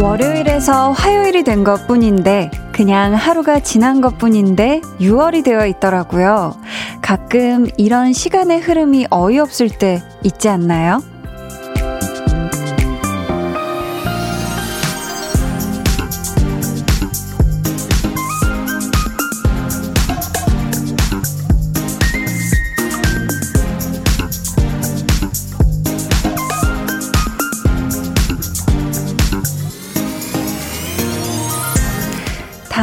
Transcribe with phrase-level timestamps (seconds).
[0.00, 6.54] 월요일에서 화요일이 된 것 뿐인데, 그냥 하루가 지난 것 뿐인데, 6월이 되어 있더라고요.
[7.00, 11.02] 가끔 이런 시간의 흐름이 어이없을 때 있지 않나요?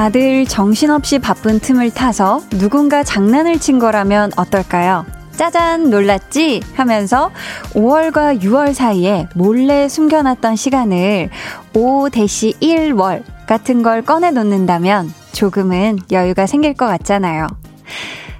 [0.01, 5.05] 다들 정신없이 바쁜 틈을 타서 누군가 장난을 친 거라면 어떨까요?
[5.29, 6.61] 짜잔, 놀랐지?
[6.73, 7.29] 하면서
[7.75, 11.29] 5월과 6월 사이에 몰래 숨겨놨던 시간을
[11.75, 17.45] 5-1월 같은 걸 꺼내놓는다면 조금은 여유가 생길 것 같잖아요.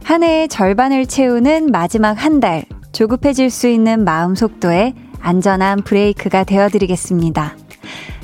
[0.04, 7.61] 한 해의 절반을 채우는 마지막 한 달, 조급해질 수 있는 마음 속도에 안전한 브레이크가 되어드리겠습니다.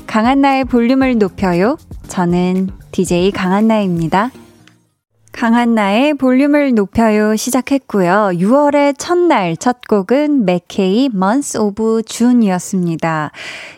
[0.08, 1.76] 강한나의 볼륨을 높여요.
[2.08, 4.30] 저는 DJ 강한나입니다.
[5.32, 8.30] 강한나의 볼륨을 높여요 시작했고요.
[8.32, 13.32] 6월의 첫날 첫 곡은 맥케이 Months of June이었습니다.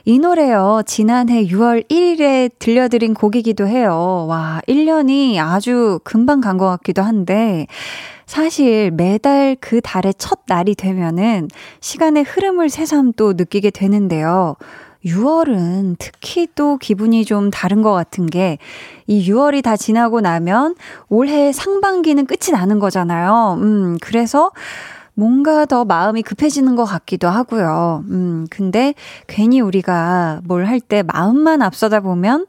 [0.05, 0.83] 이 노래요.
[0.87, 4.27] 지난해 6월 1일에 들려드린 곡이기도 해요.
[4.29, 7.67] 와, 1년이 아주 금방 간 것 같기도 한데
[8.27, 11.49] 사실 매달 그 달의 첫 날이 되면은
[11.81, 14.55] 시간의 흐름을 새삼 또 느끼게 되는데요.
[15.05, 18.59] 6월은 특히 또 기분이 좀 다른 것 같은 게,
[19.07, 20.75] 이 6월이 다 지나고 나면
[21.09, 23.59] 올해 상반기는 끝이 나는 거잖아요.
[23.61, 24.51] 음, 그래서
[25.15, 28.05] 뭔가 더 마음이 급해지는 것 같기도 하고요.
[28.09, 28.95] 음, 근데
[29.27, 32.47] 괜히 우리가 뭘 할 때 마음만 앞서다 보면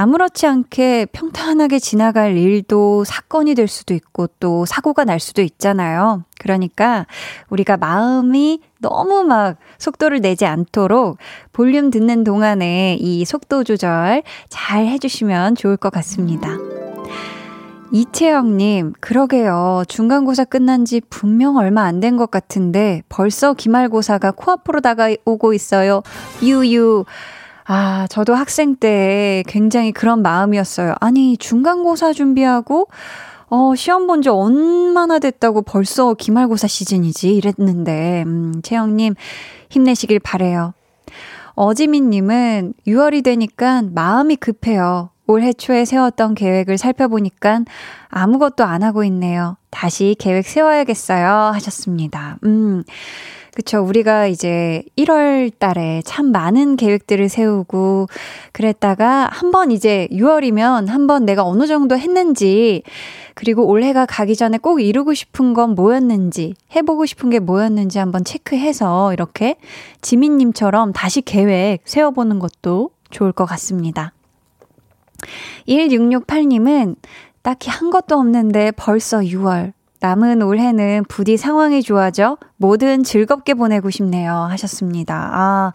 [0.00, 6.22] 아무렇지 않게 평탄하게 지나갈 일도 사건이 될 수도 있고 또 사고가 날 수도 있잖아요.
[6.38, 7.06] 그러니까
[7.48, 11.16] 우리가 마음이 너무 막 속도를 내지 않도록
[11.54, 16.50] 볼륨 듣는 동안에 이 속도 조절 잘 해주시면 좋을 것 같습니다.
[17.90, 19.84] 이채영님, 그러게요.
[19.88, 26.02] 중간고사 끝난 지 분명 얼마 안 된 것 같은데 벌써 기말고사가 코앞으로 다가오고 있어요.
[26.42, 27.04] 유유.
[27.68, 30.94] 아, 저도 학생 때 굉장히 그런 마음이었어요.
[31.00, 32.88] 아니, 중간고사 준비하고,
[33.48, 37.34] 어, 시험 본 지 얼마나 됐다고 벌써 기말고사 시즌이지?
[37.34, 39.14] 이랬는데, 음, 채영님,
[39.70, 40.74] 힘내시길 바래요.
[41.54, 45.10] 어지민님은 6월이 되니까 마음이 급해요.
[45.26, 47.62] 올해 초에 세웠던 계획을 살펴보니까
[48.08, 49.56] 아무것도 안 하고 있네요.
[49.70, 51.26] 다시 계획 세워야겠어요.
[51.54, 52.38] 하셨습니다.
[52.44, 52.84] 음.
[53.56, 53.80] 그쵸.
[53.80, 58.06] 우리가 이제 1월 달에 참 많은 계획들을 세우고
[58.52, 62.82] 그랬다가 한 번 이제 6월이면 한 번 내가 어느 정도 했는지
[63.34, 69.14] 그리고 올해가 가기 전에 꼭 이루고 싶은 건 뭐였는지 해보고 싶은 게 뭐였는지 한번 체크해서
[69.14, 69.56] 이렇게
[70.02, 74.12] 지민님처럼 다시 계획 세워보는 것도 좋을 것 같습니다.
[75.66, 76.96] 1668님은
[77.40, 79.72] 딱히 한 것도 없는데 벌써 6월.
[80.00, 84.32] 남은 올해는 부디 상황이 좋아져 뭐든 즐겁게 보내고 싶네요.
[84.50, 85.30] 하셨습니다.
[85.32, 85.72] 아,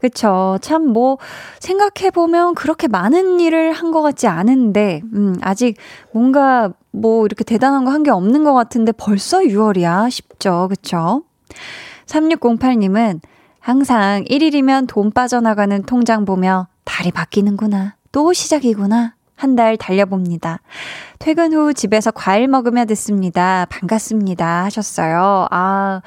[0.00, 0.58] 그쵸.
[0.60, 1.18] 참 뭐,
[1.60, 5.76] 생각해보면 그렇게 많은 일을 한 것 같지 않은데, 음, 아직
[6.12, 10.68] 뭔가 뭐 이렇게 대단한 거 한 게 없는 것 같은데 벌써 6월이야 싶죠.
[10.68, 11.22] 그쵸?
[12.06, 13.20] 3608님은
[13.60, 17.94] 항상 1일이면 돈 빠져나가는 통장 보며 달이 바뀌는구나.
[18.12, 19.14] 또 시작이구나.
[19.36, 20.60] 한 달 달려봅니다.
[21.18, 23.66] 퇴근 후 집에서 과일 먹으며 듣습니다.
[23.70, 24.64] 반갑습니다.
[24.64, 25.46] 하셨어요.
[25.50, 26.02] 아,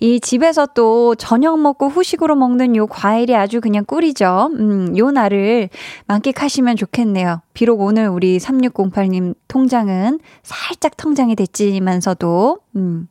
[0.00, 4.50] 이 집에서 또 저녁 먹고 후식으로 먹는 요 과일이 아주 그냥 꿀이죠.
[4.54, 5.68] 음, 요 날을
[6.06, 7.40] 만끽하시면 좋겠네요.
[7.54, 13.08] 비록 오늘 우리 3608님 통장은 살짝 통장이 됐지만서도, 음,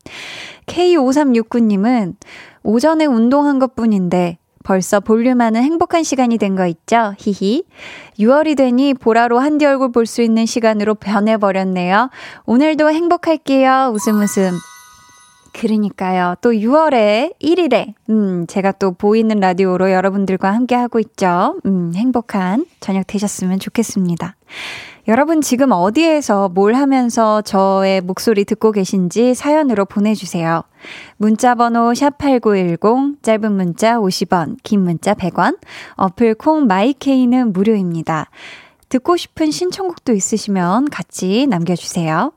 [0.65, 2.15] K5369님은
[2.63, 7.13] 오전에 운동한 것 뿐인데 벌써 볼륨하는 행복한 시간이 된 거 있죠?
[7.19, 7.63] 히히.
[8.19, 12.09] 6월이 되니 보라로 한디 얼굴 볼 수 있는 시간으로 변해버렸네요.
[12.45, 13.91] 오늘도 행복할게요.
[13.93, 14.51] 웃음 웃음.
[15.53, 16.35] 그러니까요.
[16.41, 21.59] 또 6월에 1일에, 음, 제가 또 보이는 라디오로 여러분들과 함께 하고 있죠.
[21.65, 24.35] 음, 행복한 저녁 되셨으면 좋겠습니다.
[25.07, 30.63] 여러분 지금 어디에서 뭘 하면서 저의 목소리 듣고 계신지 사연으로 보내주세요.
[31.15, 35.59] 문자 번호 샵8910, 짧은 문자 50원, 긴 문자 100원,
[35.95, 38.29] 어플 콩 마이케이는 무료입니다.
[38.89, 42.33] 듣고 싶은 신청곡도 있으시면 같이 남겨주세요.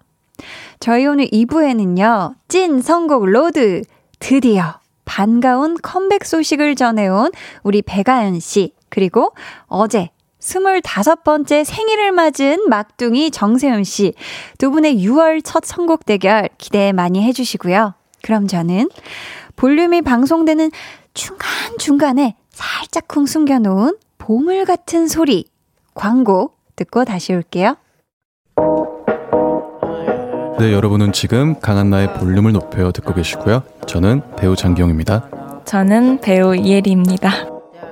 [0.79, 3.83] 저희 오늘 2부에는요, 찐 선곡 로드!
[4.21, 7.33] 드디어 반가운 컴백 소식을 전해온
[7.65, 9.33] 우리 백아연 씨, 그리고
[9.67, 10.11] 어제
[10.41, 14.15] 25번째 생일을 맞은 막둥이 정세운 씨.
[14.59, 17.95] 두 분의 6월 첫 선곡 대결 기대 많이 해주시고요.
[18.23, 18.89] 그럼 저는
[19.57, 20.71] 볼륨이 방송되는
[21.15, 25.45] 중간중간에 살짝쿵 숨겨놓은 보물 같은 소리
[25.95, 27.77] 광고 듣고 다시 올게요.
[30.59, 33.63] 네, 여러분은 지금 강한나의 볼륨을 높여 듣고 계시고요.
[33.87, 35.63] 저는 배우 장기영입니다.
[35.65, 37.49] 저는 배우 이혜리입니다.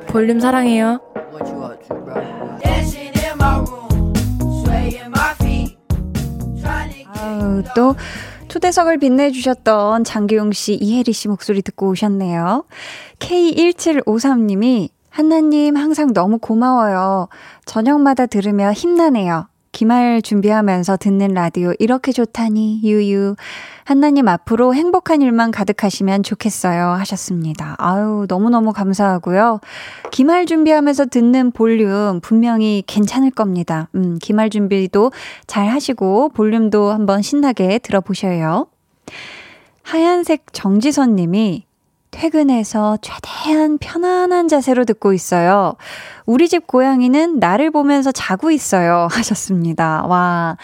[0.09, 1.00] 볼륨 사랑해요.
[7.20, 7.94] 아우, 또
[8.49, 12.64] 초대석을 빛내주셨던 장기용 씨, 이혜리 씨 목소리 듣고 오셨네요.
[13.19, 17.28] K1753님이 한나님 항상 너무 고마워요.
[17.64, 19.49] 저녁마다 들으며 힘나네요.
[19.78, 23.36] 기말 준비하면서 듣는 라디오 이렇게 좋다니 유유
[23.84, 27.76] 한나님 앞으로 행복한 일만 가득하시면 좋겠어요 하셨습니다.
[27.78, 29.60] 아유 너무너무 감사하고요.
[30.10, 33.88] 기말 준비하면서 듣는 볼륨 분명히 괜찮을 겁니다.
[33.94, 35.12] 음 기말 준비도
[35.46, 38.66] 잘 하시고 볼륨도 한번 신나게 들어보셔요.
[39.84, 41.68] 하얀색 정지선 님이
[42.19, 45.76] 퇴근해서 최대한 편안한 자세로 듣고 있어요.
[46.26, 49.06] 우리 집 고양이는 나를 보면서 자고 있어요.
[49.12, 50.05] 하셨습니다.
[50.05, 50.56] 와.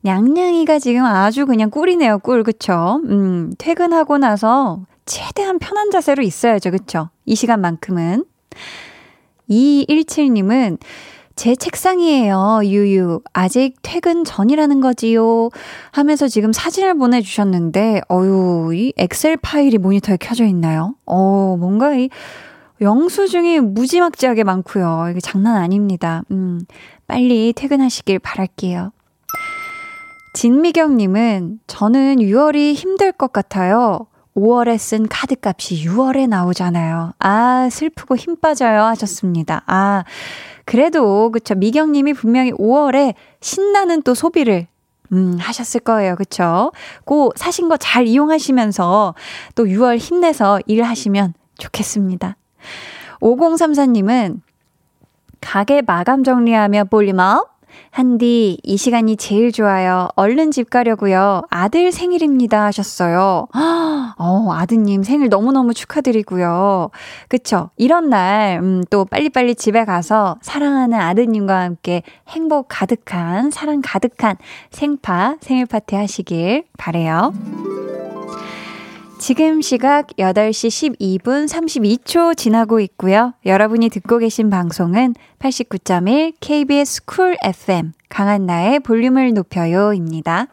[0.00, 2.42] 냥냥이가 지금 아주 그냥 꿀이네요, 꿀.
[2.42, 3.00] 그쵸?
[3.04, 6.72] 음, 퇴근하고 나서 최대한 편한 자세로 있어야죠.
[6.72, 7.10] 그쵸?
[7.26, 8.24] 이 시간만큼은.
[9.48, 10.78] 2217님은
[11.38, 13.20] 제 책상이에요, 유유.
[13.32, 15.50] 아직 퇴근 전이라는 거지요.
[15.92, 20.96] 하면서 지금 사진을 보내주셨는데, 어유, 이 엑셀 파일이 모니터에 켜져 있나요?
[21.06, 22.10] 어, 뭔가 이
[22.80, 25.10] 영수증이 무지막지하게 많고요.
[25.12, 26.24] 이게 장난 아닙니다.
[26.32, 26.60] 음,
[27.06, 28.90] 빨리 퇴근하시길 바랄게요.
[30.34, 34.08] 진미경님은 저는 6월이 힘들 것 같아요.
[34.34, 37.12] 5월에 쓴 카드 값이 6월에 나오잖아요.
[37.18, 38.82] 아, 슬프고 힘 빠져요.
[38.82, 39.62] 하셨습니다.
[39.66, 40.04] 아,
[40.68, 44.66] 그래도 그쵸 미경님이 분명히 5월에 신나는 또 소비를
[45.12, 46.14] 음, 하셨을 거예요.
[46.14, 46.72] 그쵸?
[47.06, 49.14] 고 사신 거 잘 이용하시면서
[49.54, 52.36] 또 6월 힘내서 일하시면 좋겠습니다.
[53.22, 54.42] 5034님은
[55.40, 57.48] 가게 마감 정리하며 볼륨업
[57.90, 60.08] 한디, 이 시간이 제일 좋아요.
[60.16, 61.42] 얼른 집 가려고요.
[61.50, 62.64] 아들 생일입니다.
[62.64, 63.46] 하셨어요.
[64.18, 66.90] 어, 아드님 생일 너무너무 축하드리고요.
[67.28, 67.70] 그쵸?
[67.76, 74.36] 이런 날, 음, 또 빨리빨리 집에 가서 사랑하는 아드님과 함께 행복 가득한, 사랑 가득한
[74.70, 77.32] 생파, 생일 파티 하시길 바래요.
[79.18, 83.34] 지금 시각 8시 12분 32초 지나고 있고요.
[83.44, 90.46] 여러분이 듣고 계신 방송은 89.1 KBS 쿨 FM 강한나의 볼륨을 높여요입니다.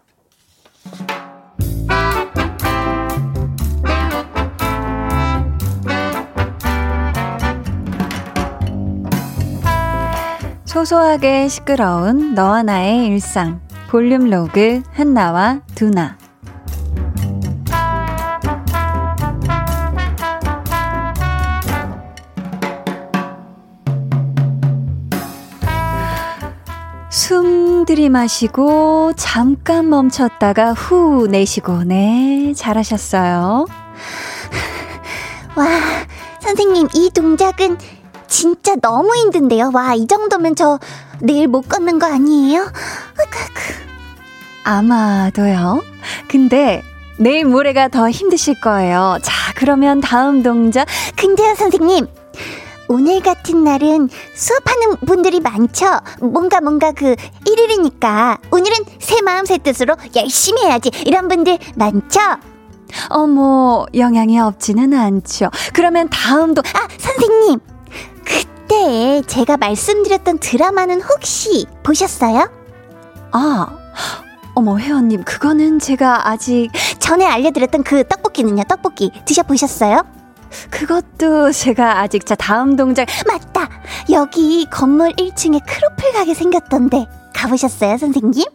[10.65, 16.17] 소소하게 시끄러운 너와 나의 일상 볼륨 로그 한나와 두나
[27.25, 33.65] 숨 들이마시고 잠깐 멈췄다가 후 내쉬고 네 잘하셨어요.
[35.57, 35.65] 와
[36.39, 37.79] 선생님 이 동작은
[38.27, 39.71] 진짜 너무 힘든데요.
[39.73, 40.77] 와 이 정도면 저
[41.19, 42.71] 내일 못 걷는 거 아니에요?
[44.63, 45.83] 아마도요.
[46.27, 46.83] 근데
[47.17, 49.17] 내일 모레가 더 힘드실 거예요.
[49.23, 50.87] 자 그러면 다음 동작.
[51.15, 52.05] 근데요 선생님
[52.87, 55.85] 오늘 같은 날은 수업하는 분들이 많죠?
[56.21, 57.15] 뭔가 뭔가 그
[57.45, 62.19] 1일이니까 오늘은 새 마음 새 뜻으로 열심히 해야지 이런 분들 많죠?
[63.09, 65.49] 어머 영향이 없지는 않죠.
[65.73, 67.59] 그러면 다음도 아 선생님
[68.23, 72.49] 그때 제가 말씀드렸던 드라마는 혹시 보셨어요?
[73.31, 73.67] 아
[74.53, 80.03] 어머 회원님 그거는 제가 아직 전에 알려드렸던 그 떡볶이는요 떡볶이 드셔보셨어요?
[80.69, 83.69] 그것도 제가 아직 자 다음 동작 맞다
[84.11, 88.45] 여기 건물 1층에 크로플 가게 생겼던데 가보셨어요 선생님?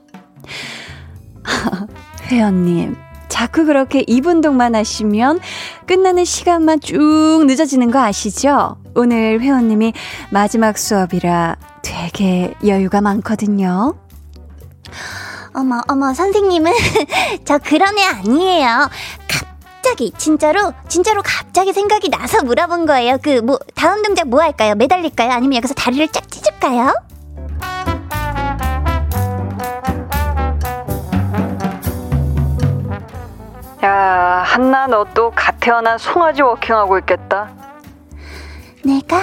[2.30, 2.96] 회원님
[3.28, 5.40] 자꾸 그렇게 2분동만 하시면
[5.86, 8.76] 끝나는 시간만 쭉 늦어지는 거 아시죠?
[8.94, 9.94] 오늘 회원님이
[10.30, 13.94] 마지막 수업이라 되게 여유가 많거든요.
[15.54, 16.72] 어머, 어머, 선생님은
[17.44, 18.90] 저 그런 애 아니에요.
[19.90, 23.18] 갑자기 진짜로 진짜로 갑자기 생각이 나서 물어본 거예요.
[23.20, 24.74] 그 뭐 다음 동작 뭐 할까요?
[24.76, 25.32] 매달릴까요?
[25.32, 26.94] 아니면 여기서 다리를 쫙 찢을까요?
[33.82, 37.50] 야, 한나 너또 갑자기 태어난 송아지 워킹하고 있겠다.
[38.84, 39.20] 내가?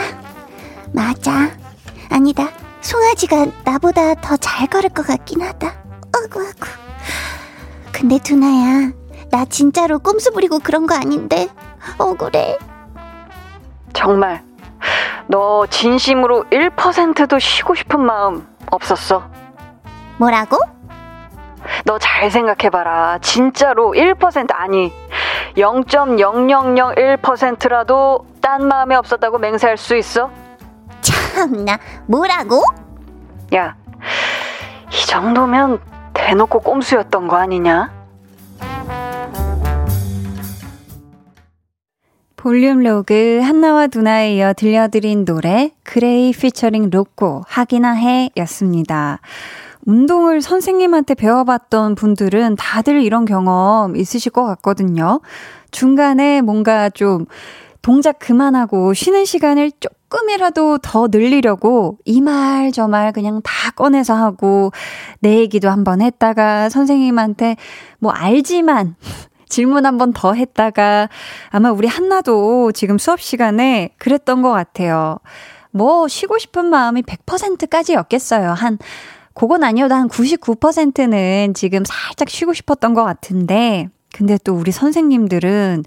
[0.93, 1.49] 맞아.
[2.09, 2.49] 아니다.
[2.81, 5.67] 송아지가 나보다 더 잘 걸을 것 같긴 하다.
[6.15, 6.67] 어구, 어구.
[7.91, 8.91] 근데 두나야,
[9.29, 11.47] 나 진짜로 꼼수 부리고 그런 거 아닌데.
[11.97, 12.57] 억울해.
[13.93, 14.43] 정말,
[15.27, 19.23] 너 진심으로 1%도 쉬고 싶은 마음 없었어?
[20.17, 20.57] 뭐라고?
[21.85, 23.17] 너 잘 생각해봐라.
[23.21, 24.93] 진짜로 1% 아니,
[25.57, 30.29] 0.0001%라도 딴 마음이 없었다고 맹세할 수 있어?
[31.01, 32.63] 참나, 뭐라고?
[33.55, 33.75] 야,
[34.91, 35.79] 이 정도면
[36.13, 37.96] 대놓고 꼼수였던 거 아니냐?
[42.37, 49.19] 볼륨 로그 한나와 두나에 이어 들려드린 노래 그레이 피처링 로꼬 하기나 해 였습니다.
[49.87, 55.19] 운동을 선생님한테 배워봤던 분들은 다들 이런 경험 있으실 것 같거든요.
[55.71, 57.25] 중간에 뭔가 좀
[57.81, 64.71] 동작 그만하고 쉬는 시간을 조금이라도 더 늘리려고 이 말 저 말 그냥 다 꺼내서 하고
[65.21, 67.55] 내 얘기도 한번 했다가 선생님한테
[67.99, 68.95] 뭐 알지만
[69.49, 71.09] 질문 한 번 더 했다가
[71.49, 75.19] 아마 우리 한나도 지금 수업 시간에 그랬던 것 같아요.
[75.71, 78.51] 뭐 쉬고 싶은 마음이 100%까지였겠어요.
[78.51, 78.77] 한
[79.33, 85.83] 그건 아니어도 한 99%는 지금 살짝 쉬고 싶었던 것 같은데 근데 또 우리 선생님들은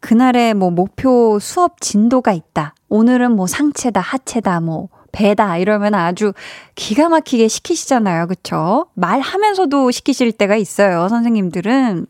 [0.00, 2.74] 그날의 뭐 목표 수업 진도가 있다.
[2.88, 6.32] 오늘은 뭐 상체다, 하체다, 뭐 배다 이러면 아주
[6.74, 8.26] 기가 막히게 시키시잖아요.
[8.26, 8.86] 그쵸?
[8.94, 11.08] 말하면서도 시키실 때가 있어요.
[11.08, 12.06] 선생님들은.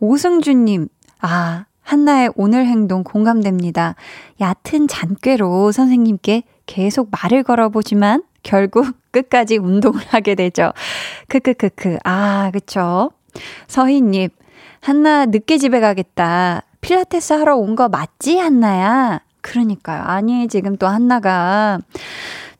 [0.00, 0.88] 오승준님,
[1.20, 3.94] 아, 한나의 오늘 행동 공감됩니다.
[4.40, 10.72] 얕은 잔꾀로 선생님께 계속 말을 걸어보지만 결국 끝까지 운동을 하게 되죠.
[11.28, 11.98] 크크크크.
[12.04, 13.10] 아, 그쵸.
[13.66, 14.28] 서희님,
[14.80, 16.62] 한나 늦게 집에 가겠다.
[16.80, 19.20] 필라테스 하러 온 거 맞지, 한나야?
[19.48, 20.02] 그러니까요.
[20.02, 21.78] 아니, 지금 또 한나가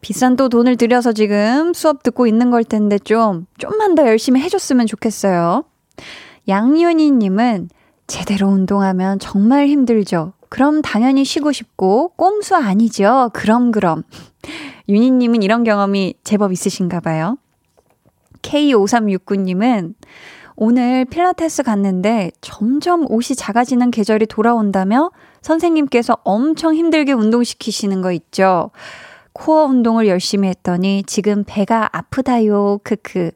[0.01, 4.87] 비싼 또 돈을 들여서 지금 수업 듣고 있는 걸 텐데 좀, 좀만 더 열심히 해줬으면
[4.87, 5.65] 좋겠어요.
[6.49, 7.69] 양윤희님은
[8.07, 10.33] 제대로 운동하면 정말 힘들죠.
[10.49, 13.31] 그럼 당연히 쉬고 싶고, 꼼수 아니죠.
[13.35, 14.03] 그럼, 그럼.
[14.89, 17.37] 윤희님은 이런 경험이 제법 있으신가 봐요.
[18.41, 19.93] K5369님은
[20.57, 25.11] 오늘 필라테스 갔는데 점점 옷이 작아지는 계절이 돌아온다며
[25.49, 28.71] 선생님께서 엄청 힘들게 운동시키시는 거 있죠.
[29.33, 32.81] 코어 운동을 열심히 했더니 지금 배가 아프다요.
[32.85, 33.31] 크크.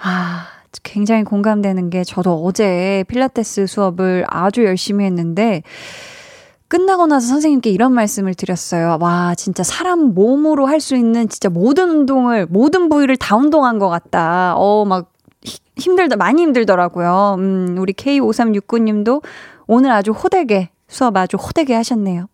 [0.00, 0.46] 아,
[0.82, 5.62] 굉장히 공감되는 게 저도 어제 필라테스 수업을 아주 열심히 했는데
[6.68, 8.98] 끝나고 나서 선생님께 이런 말씀을 드렸어요.
[9.00, 13.88] 와, 진짜 사람 몸으로 할 수 있는 진짜 모든 운동을, 모든 부위를 다 운동한 것
[13.88, 14.54] 같다.
[14.56, 15.12] 어, 막
[15.78, 17.36] 힘들다, 많이 힘들더라고요.
[17.38, 19.22] 음, 우리 K5369님도
[19.66, 22.26] 오늘 아주 호되게, 수업 아주 호되게 하셨네요.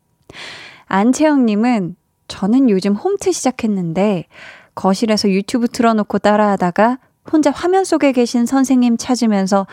[0.86, 1.96] 안채영님은
[2.28, 4.26] 저는 요즘 홈트 시작했는데
[4.74, 6.98] 거실에서 유튜브 틀어놓고 따라하다가
[7.32, 9.66] 혼자 화면 속에 계신 선생님 찾으면서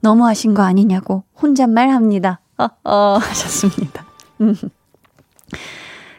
[0.00, 2.40] 너무하신 거 아니냐고 혼잣말 합니다.
[2.58, 4.04] 어, 어, 하셨습니다.
[4.40, 4.54] 음.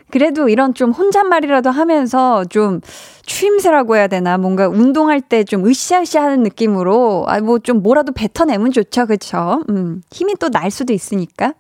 [0.10, 2.82] 그래도 이런 좀 혼잣말이라도 하면서 좀
[3.26, 8.72] 추임새라고 해야 되나 뭔가 운동할 때 좀 으쌰으쌰 하는 느낌으로 아 뭐 좀 뭐라도 뱉어내면
[8.72, 9.06] 좋죠.
[9.08, 9.64] 그쵸?
[9.70, 10.02] 음.
[10.12, 11.54] 힘이 또 날 수도 있으니까.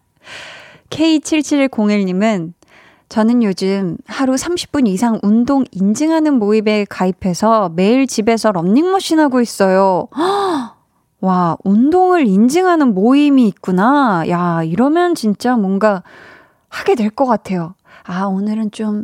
[0.89, 2.53] K7701님은
[3.09, 10.07] 저는 요즘 하루 30분 이상 운동 인증하는 모임에 가입해서 매일 집에서 런닝머신 하고 있어요.
[11.19, 14.23] 와, 운동을 인증하는 모임이 있구나.
[14.29, 16.03] 야, 이러면 진짜 뭔가
[16.69, 17.75] 하게 될 것 같아요.
[18.03, 19.03] 아, 오늘은 좀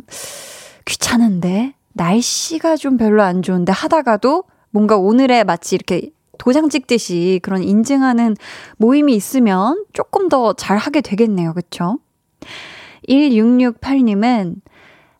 [0.86, 1.74] 귀찮은데?
[1.92, 8.36] 날씨가 좀 별로 안 좋은데 하다가도 뭔가 오늘의 마치 이렇게 도장 찍듯이 그런 인증하는
[8.78, 11.52] 모임이 있으면 조금 더 잘 하게 되겠네요.
[11.54, 11.98] 그쵸?
[13.08, 14.56] 1668님은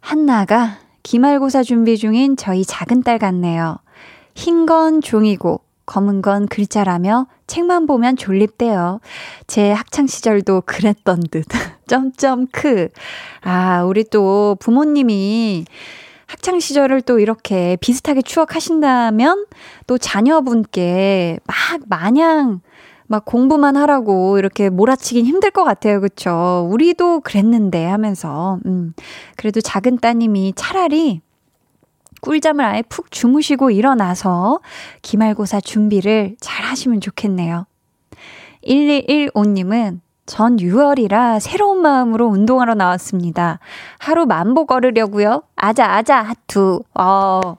[0.00, 3.78] 한나가 기말고사 준비 중인 저희 작은 딸 같네요.
[4.34, 9.00] 흰 건 종이고 검은 건 글자라며 책만 보면 졸립대요.
[9.46, 11.46] 제 학창 시절도 그랬던 듯.
[11.88, 12.88] 점점 크.
[13.40, 15.64] 아, 우리 또 부모님이
[16.28, 19.46] 학창 시절을 또 이렇게 비슷하게 추억하신다면
[19.86, 21.56] 또 자녀분께 막
[21.88, 22.60] 마냥
[23.06, 26.00] 막 공부만 하라고 이렇게 몰아치긴 힘들 것 같아요.
[26.02, 26.68] 그쵸?
[26.70, 28.58] 우리도 그랬는데 하면서.
[28.66, 28.92] 음.
[29.36, 31.22] 그래도 작은 따님이 차라리
[32.20, 34.60] 꿀잠을 아예 푹 주무시고 일어나서
[35.00, 37.66] 기말고사 준비를 잘 하시면 좋겠네요.
[38.66, 43.60] 1115님은 전 6월이라 새로운 마음으로 운동하러 나왔습니다.
[43.98, 45.42] 하루 만보 걸으려고요.
[45.58, 46.82] 아자 아자 하투.
[46.98, 47.56] 어.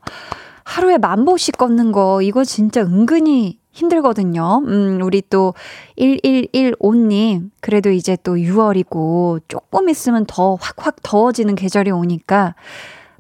[0.64, 4.62] 하루에 만 보씩 걷는 거 이거 진짜 은근히 힘들거든요.
[4.68, 5.54] 음, 우리 또
[5.98, 12.56] 1115님, 그래도 이제 또 6월이고 조금 있으면 더 확확 더워지는 계절이 오니까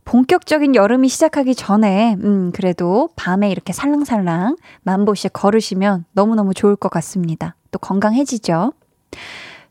[0.06, 7.56] 본격적인 여름이 시작하기 전에, 음, 그래도 밤에 이렇게 살랑살랑 만보씩 걸으시면 너무너무 좋을 것 같습니다.
[7.72, 8.74] 또 건강해지죠?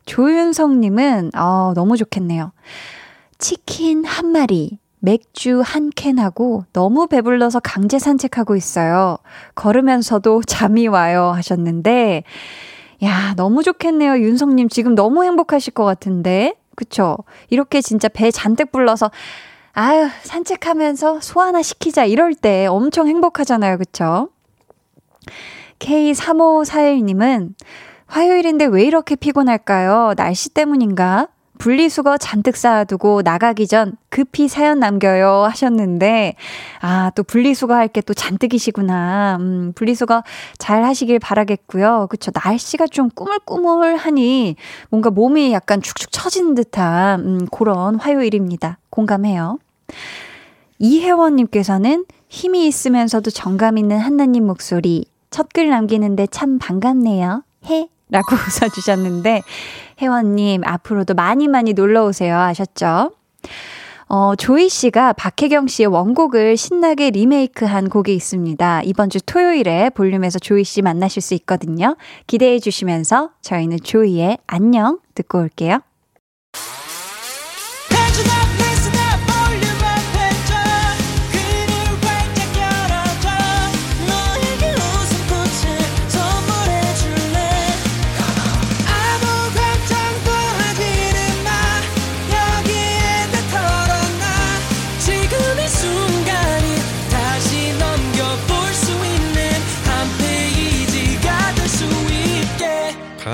[0.05, 2.51] 조윤성님은, 어, 너무 좋겠네요.
[3.37, 9.17] 치킨 한 마리, 맥주 한 캔하고 너무 배불러서 강제 산책하고 있어요.
[9.55, 12.23] 걸으면서도 잠이 와요 하셨는데,
[13.03, 14.19] 야, 너무 좋겠네요.
[14.19, 16.55] 윤성님 지금 너무 행복하실 것 같은데.
[16.75, 17.17] 그쵸?
[17.49, 19.11] 이렇게 진짜 배 잔뜩 불러서
[19.73, 23.77] 아유, 산책하면서 소 하나 시키자 이럴 때 엄청 행복하잖아요.
[23.77, 24.29] 그쵸?
[25.79, 27.53] K3541님은
[28.07, 30.13] 화요일인데 왜 이렇게 피곤할까요?
[30.17, 31.27] 날씨 때문인가?
[31.59, 36.35] 분리수거 잔뜩 쌓아두고 나가기 전 급히 사연 남겨요 하셨는데,
[36.81, 39.37] 아, 또 분리수거 할 게 또 잔뜩이시구나.
[39.39, 40.23] 음, 분리수거
[40.57, 42.07] 잘 하시길 바라겠고요.
[42.09, 42.31] 그쵸.
[42.33, 44.55] 날씨가 좀 꾸물꾸물하니
[44.89, 48.77] 뭔가 몸이 약간 축축 처진 듯한, 음, 그런 화요일입니다.
[48.89, 49.59] 공감해요.
[50.79, 57.43] 이혜원님께서는 힘이 있으면서도 정감 있는 한나님 목소리, 첫 글 남기는데 참 반갑네요.
[57.65, 57.89] 해.
[58.11, 59.43] 라고 웃어주셨는데,
[60.01, 62.35] 혜원님, 앞으로도 많이 많이 놀러 오세요.
[62.37, 63.11] 하셨죠?
[64.11, 68.81] 어, 조이 씨가 박혜경 씨의 원곡을 신나게 리메이크한 곡이 있습니다.
[68.83, 71.95] 이번 주 토요일에 볼륨에서 조이 씨 만나실 수 있거든요.
[72.25, 75.81] 기대해 주시면서 저희는 조이의 안녕 듣고 올게요.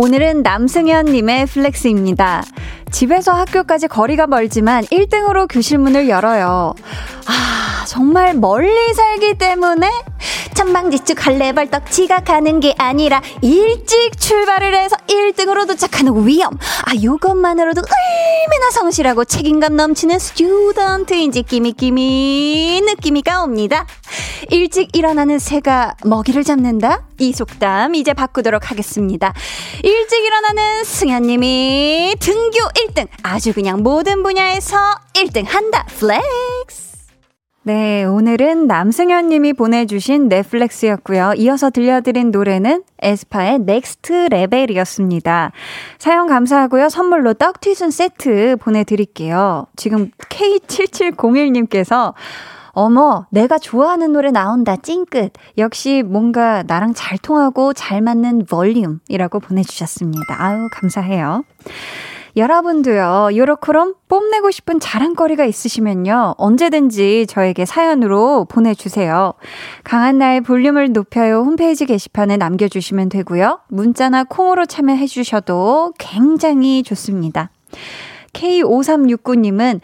[0.00, 2.44] 오늘은 남승현님의 flex입니다.
[2.92, 6.74] 집에서 학교까지 거리가 멀지만 1등으로 교실 문을 열어요.
[7.26, 9.90] 아, 정말 멀리 살기 때문에
[10.52, 16.52] 천방지축 갈래벌떡 지각하는 게 아니라 일찍 출발을 해서 1등으로 도착하는 위험.
[16.84, 23.86] 아, 요것만으로도 얼마나 성실하고 책임감 넘치는 스튜던트인지 끼미끼미 느낌이가 옵니다.
[24.50, 27.04] 일찍 일어나는 새가 먹이를 잡는다?
[27.18, 29.32] 이 속담 이제 바꾸도록 하겠습니다.
[29.82, 33.08] 일찍 일어나는 승현님이 등교 1등.
[33.22, 34.76] 아주 그냥 모든 분야에서
[35.14, 35.86] 1등 한다.
[35.98, 36.97] flex.
[37.68, 41.34] 네, 오늘은 남승현 님이 보내주신 네, flex였고요.
[41.36, 45.52] 이어서 들려드린 노래는 에스파의 Next Level이었습니다.
[45.98, 46.88] 사연 감사하고요.
[46.88, 49.66] 선물로 떡튀순 세트 보내드릴게요.
[49.76, 52.14] 지금 K7701님께서
[52.70, 55.32] 어머, 내가 좋아하는 노래 나온다, 찡긋.
[55.58, 60.36] 역시 뭔가 나랑 잘 통하고 잘 맞는 볼륨이라고 보내주셨습니다.
[60.38, 61.44] 아유, 감사해요.
[62.38, 69.34] 여러분도요, 요렇게럼 뽐내고 싶은 자랑거리가 있으시면요, 언제든지 저에게 사연으로 보내주세요.
[69.82, 73.60] 강한나의 볼륨을 높여요 홈페이지 게시판에 남겨주시면 되고요.
[73.68, 77.50] 문자나 콩으로 참여해주셔도 굉장히 좋습니다.
[78.34, 79.80] K5369님은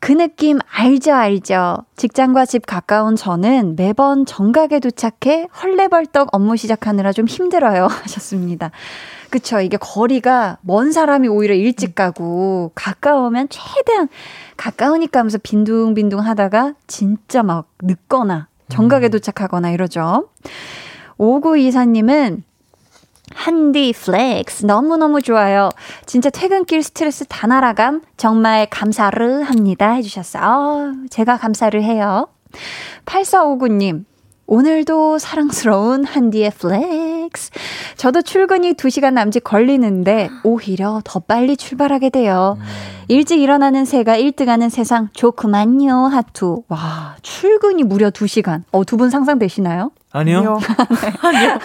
[0.00, 1.84] 그 느낌 알죠, 알죠.
[1.94, 7.86] 직장과 집 가까운 저는 매번 정각에 도착해 헐레벌떡 업무 시작하느라 좀 힘들어요.
[8.02, 8.72] 하셨습니다.
[9.32, 9.60] 그쵸.
[9.60, 14.10] 이게 거리가 먼 사람이 오히려 일찍 가고 가까우면 최대한
[14.58, 19.10] 가까우니까 하면서 빈둥빈둥 하다가 진짜 막 늦거나 정각에 음.
[19.10, 20.28] 도착하거나 이러죠.
[21.16, 22.42] 5924님은
[23.34, 25.70] 한디 flex 너무너무 좋아요.
[26.04, 30.42] 진짜 퇴근길 스트레스 다 날아감 정말 감사를 합니다 해주셨어요.
[30.44, 32.28] 아, 제가 감사를 해요.
[33.06, 34.04] 8459님
[34.46, 37.50] 오늘도 사랑스러운 한디의 flex.
[37.96, 42.56] 저도 출근이 2시간 남짓 걸리는데 오히려 더 빨리 출발하게 돼요.
[42.58, 42.64] 음.
[43.08, 45.94] 일찍 일어나는 새가 1등하는 세상 좋구만요.
[46.06, 46.64] 하트.
[46.68, 48.62] 와, 출근이 무려 2시간.
[48.72, 49.90] 어, 두 분 상상되시나요?
[50.12, 50.58] 아니요.
[51.22, 51.58] 아니요.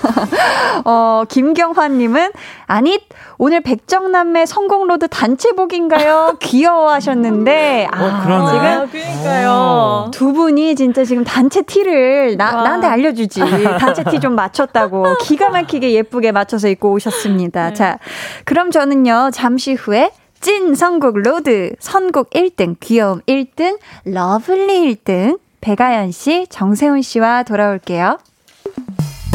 [0.86, 2.32] 어, 김경환님은,
[2.66, 3.00] 아니,
[3.38, 6.38] 오늘 백정남매 선곡로드 단체복인가요?
[6.40, 8.48] 귀여워 하셨는데, 아, 어, 그러네.
[8.52, 10.12] 지금, 아, 그러니까요.
[10.14, 13.42] 두 분이 진짜 지금 단체 티를 나, 나한테 알려주지.
[13.80, 15.18] 단체 티 좀 맞췄다고.
[15.20, 17.70] 기가 막히게 예쁘게 맞춰서 입고 오셨습니다.
[17.70, 17.74] 네.
[17.76, 18.00] 자,
[18.46, 26.48] 그럼 저는요, 잠시 후에 찐 선곡 로드, 선곡 1등, 귀여움 1등, lovely 1등, 백아연 씨,
[26.50, 28.18] 정세운 씨와 돌아올게요.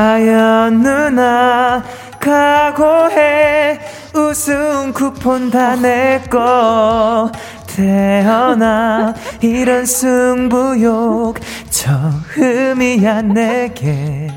[0.00, 1.84] 아연 누나
[2.18, 3.78] 각오해.
[4.14, 7.30] 우승 쿠폰 다 내꺼
[7.66, 14.28] 태어나 이런 승부욕 처음이야 내게.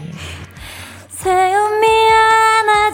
[1.08, 1.80] 세운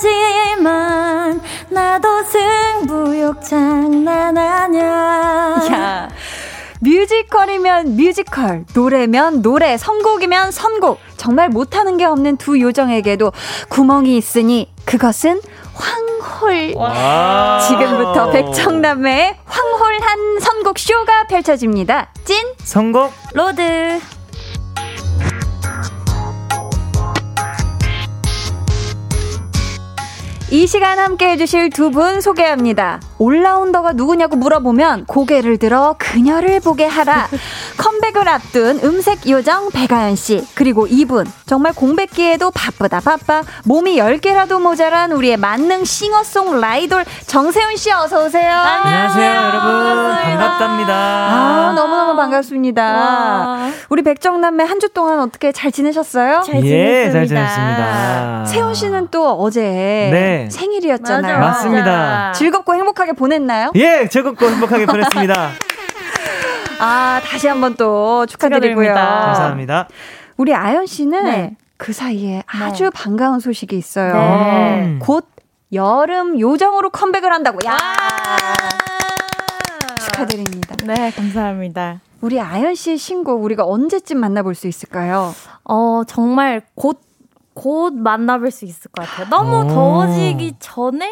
[0.05, 4.85] 미안하지만 나도 승부욕 장난 아냐.
[5.71, 6.07] 야
[6.79, 10.99] 뮤지컬이면 뮤지컬, 노래면 노래, 선곡이면 선곡.
[11.17, 13.31] 정말 못하는 게 없는 두 요정에게도
[13.69, 15.41] 구멍이 있으니 그것은
[15.73, 16.75] 황홀.
[17.67, 22.13] 지금부터 백정남매의 황홀한 선곡 쇼가 펼쳐집니다.
[22.23, 23.99] 찐 선곡 로드
[30.51, 32.99] 이 시간 함께 해주실 두 분 소개합니다.
[33.19, 37.27] all-rounder가 누구냐고 물어보면 고개를 들어 그녀를 보게 하라.
[37.77, 40.43] 컴백을 앞둔 음색 요정 백아연 씨.
[40.55, 48.25] 그리고 이분 정말 공백기에도 바쁘다 바빠 몸이 10개라도 모자란 우리의 만능 싱어송라이돌 정세운 씨 어서
[48.25, 48.51] 오세요.
[48.51, 52.83] 안녕하세요 여러분 반갑답니다 아, 너무너무 반갑습니다.
[52.83, 53.69] 와.
[53.89, 56.41] 우리 백정남매 한 주 동안 어떻게 잘 지내셨어요?
[56.45, 57.45] 잘 예, 잘 지냈습니다.
[57.47, 60.38] 지냈습니다 세훈 씨는 또 어제 네.
[60.49, 61.39] 생일이었잖아요.
[61.39, 62.31] 맞아, 맞습니다.
[62.33, 63.71] 즐겁고 행복하게 보냈나요?
[63.75, 65.49] 예 즐겁고 행복하게 보냈습니다
[66.81, 68.87] 아, 다시 한번 또 축하드리고요.
[68.87, 69.25] 축하드립니다.
[69.25, 69.87] 감사합니다
[70.37, 71.57] 우리 아연 씨는 네.
[71.77, 74.13] 그 사이에 아주 반가운 소식이 있어요.
[74.13, 74.81] 네.
[74.85, 74.99] 음.
[75.01, 75.27] 곧
[75.73, 77.59] 여름 요정으로 컴백을 한다고.
[77.65, 77.77] 야!
[80.01, 80.75] 축하드립니다.
[80.85, 85.33] 네 감사합니다 우리 아연 씨의 신곡 우리가 언제쯤 만나볼 수 있을까요?
[85.65, 87.01] 어 정말 곧
[87.61, 89.67] 곧 만나뵐 수 있을 것 같아요 너무 오.
[89.67, 91.11] 더워지기 전에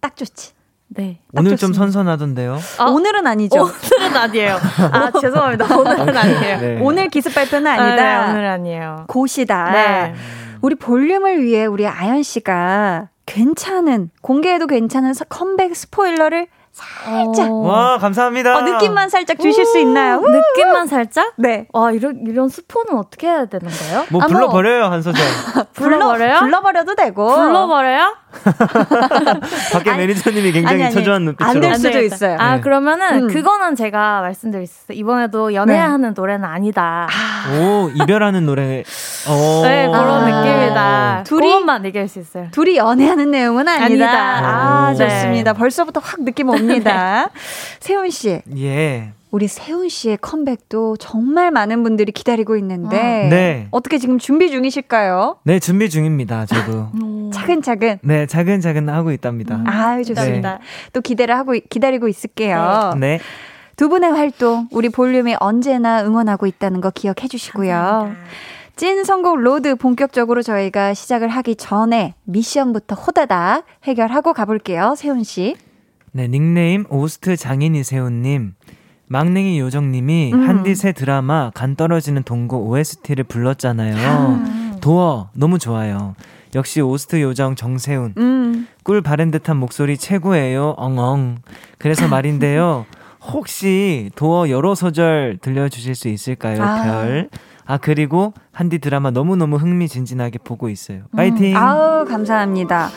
[0.00, 0.52] 딱 좋지.
[0.92, 1.78] 네 오늘 좀 좋습니다.
[1.84, 3.60] 선선하던데요 아, 오늘은 아니죠.
[3.62, 4.56] 오늘은 아니에요
[4.90, 6.78] 아 죄송합니다 오늘은 아니에요 네.
[6.82, 8.26] 오늘 기습 발표는 아, 아니다.
[8.26, 9.70] 네, 오늘 아니에요 곧이다.
[9.70, 10.14] 네.
[10.62, 17.54] 우리 볼륨을 위해 우리 아연 씨가 괜찮은 공개해도 괜찮은 서- 컴백 스포일러를 살짝 어.
[17.66, 20.20] 와 감사합니다 어, 느낌만 살짝 주실 수 있나요?
[20.20, 21.32] 느낌만 살짝?
[21.36, 21.66] 네.
[21.72, 24.06] 와 이런 이런 스포는 어떻게 해야 되는 거예요?
[24.10, 24.34] 뭐 아, 뭐.
[24.34, 25.20] 불러버려요 한 소절
[25.74, 26.38] 불러버려요?
[26.40, 27.26] 불러버려도 되고.
[27.34, 28.16] 불러버려요?
[29.72, 30.94] 밖에 매니저님이 굉장히 아니, 아니.
[30.94, 31.98] 초조한 눈빛으로 안될안 수도.
[32.00, 32.36] 있어요.
[32.38, 32.60] 아 네.
[32.60, 33.28] 그러면은 음.
[33.28, 34.98] 그거는 제가 말씀드릴 수 있어요.
[34.98, 37.08] 이번에도 연애하는 노래는 아니다.
[37.58, 38.84] 오 이별하는 노래
[39.28, 39.62] 오.
[39.62, 40.24] 네 그런 아.
[40.26, 41.22] 느낌이다.
[41.26, 42.48] 둘이- 그것만 얘기할 수 있어요.
[42.52, 43.84] 둘이 연애하는 내용은 아니다.
[43.84, 44.38] 아니다.
[44.46, 44.94] 아, 오.
[44.96, 45.52] 좋습니다.
[45.52, 47.30] 벌써부터 확 느낌 옵니다.
[47.80, 53.68] 세훈 씨, 예 우리 세훈 씨의 컴백도 정말 많은 분들이 기다리고 있는데 네.
[53.70, 55.38] 어떻게 지금 준비 중이실까요?
[55.44, 56.88] 네, 준비 중입니다, 저도.
[57.32, 58.00] 차근차근.
[58.02, 59.62] 네, 차근차근 하고 있답니다.
[59.66, 60.58] 아유 좋습니다.
[60.58, 60.64] 네.
[60.92, 62.94] 또 기대를 하고 기다리고 있을게요.
[62.98, 63.20] 네.
[63.76, 68.12] 두 분의 활동 우리 볼륨이 언제나 응원하고 있다는 거 기억해 주시고요.
[68.76, 74.94] 찐 선곡 로드 본격적으로 저희가 시작을 하기 전에 미션부터 호다닥 해결하고 가볼게요.
[74.96, 75.56] 세운 씨.
[76.12, 78.54] 네, 닉네임 OST 장인이 세운님.
[79.14, 80.48] 막냉이 요정님이 음.
[80.48, 84.28] 한디새 드라마 간 떨어지는 동고 OST를 불렀잖아요.
[84.28, 84.76] 음.
[84.80, 86.14] Door 너무 좋아요.
[86.54, 88.14] 역시 OST 요정 정세운.
[88.18, 88.68] 음.
[88.84, 90.74] 꿀 바른 듯한 목소리 최고예요.
[90.76, 91.38] 엉엉.
[91.78, 92.86] 그래서 말인데요.
[93.32, 96.62] 혹시 도어 여러 소절 들려주실 수 있을까요?
[96.62, 96.82] 아.
[96.84, 97.28] 별.
[97.66, 101.02] 아 그리고 한디 드라마 너무너무 흥미진진하게 보고 있어요.
[101.16, 101.56] 파이팅.
[101.56, 102.90] 아우 감사합니다.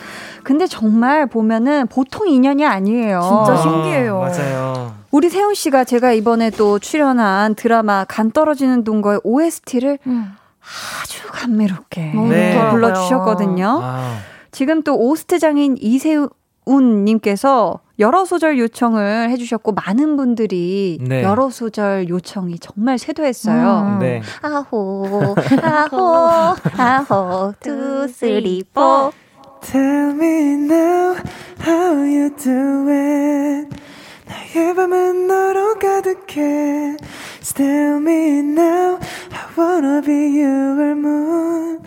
[0.44, 3.20] 근데 정말 보면은 보통 인연이 아니에요.
[3.20, 4.18] 진짜 아, 신기해요.
[4.20, 5.03] 맞아요.
[5.14, 10.32] 우리 세훈 씨가 제가 이번에 또 출연한 드라마 간 떨어지는 동거의 OST를 음.
[10.60, 12.70] 아주 감미롭게 네.
[12.72, 13.78] 불러주셨거든요.
[13.80, 14.18] 아,
[14.50, 15.76] 지금 또 OST 장인
[16.66, 21.22] 이 세운님께서 여러 소절 요청을 해주셨고 많은 분들이 네.
[21.22, 23.98] 여러 소절 요청이 정말 쇄도했어요.
[23.98, 23.98] 음.
[24.00, 24.20] 네.
[24.42, 29.12] 아호 아호 아호 two three four
[29.60, 31.14] Tell me now
[31.64, 33.93] how you do it.
[34.34, 36.96] 나의 밤은 너로 가득해.
[37.54, 38.98] Tell me now
[39.30, 41.80] I wanna be your moon.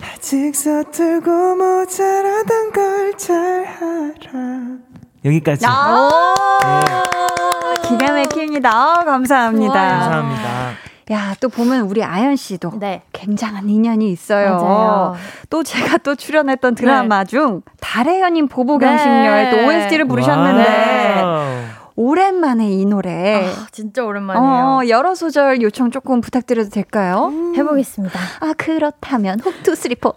[0.00, 4.78] 아직 서툴고 모자라단 걸 잘 알아.
[5.24, 5.66] 여기까지.
[5.68, 6.34] 아,
[6.64, 7.82] 네.
[7.88, 8.70] 기가 막힙니다.
[8.70, 9.74] 아, 감사합니다.
[9.74, 10.70] 감사합니다.
[11.12, 13.02] 야, 또 보면 우리 아연 씨도 네.
[13.12, 14.56] 굉장한 인연이 있어요.
[14.56, 15.16] 맞아요.
[15.50, 19.50] 또 제가 또 출연했던 드라마 중 달의 연인 보보경심 려의 네.
[19.50, 21.59] 또 OST를 부르셨는데 와우.
[22.00, 24.46] 오랜만에 이 노래 아, 진짜 오랜만이에요.
[24.46, 27.30] 어, 여러 소절 요청 조금 부탁드려도 될까요?
[27.54, 28.18] 해보겠습니다.
[28.40, 30.14] 아, 그렇다면 훅 two three four.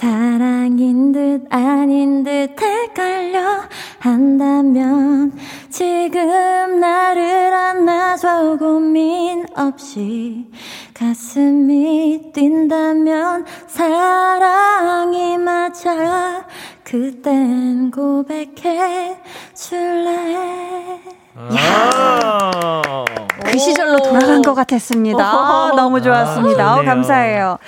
[0.00, 3.60] 사랑인 듯 아닌 듯 헷갈려
[3.98, 10.50] 한다면 지금 나를 안아줘 고민 없이
[10.94, 16.46] 가슴이 뛴다면 사랑이 맞아
[16.82, 19.18] 그땐 고백해
[19.54, 20.98] 줄래
[21.36, 23.04] 아.
[23.44, 25.24] 그 시절로 돌아간 것 같았습니다.
[25.24, 26.64] 아, 너무 좋았습니다.
[26.64, 26.82] 아, 어.
[26.82, 27.58] 감사해요.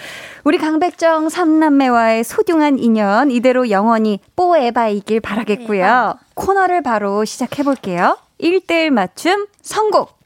[0.44, 6.14] 우리 강백정 삼남매와의 소중한 인연 이대로 영원히 뽀에바이길 바라겠고요.
[6.34, 8.18] 코너를 바로 시작해 볼게요.
[8.40, 10.18] 1대1 맞춤 선곡.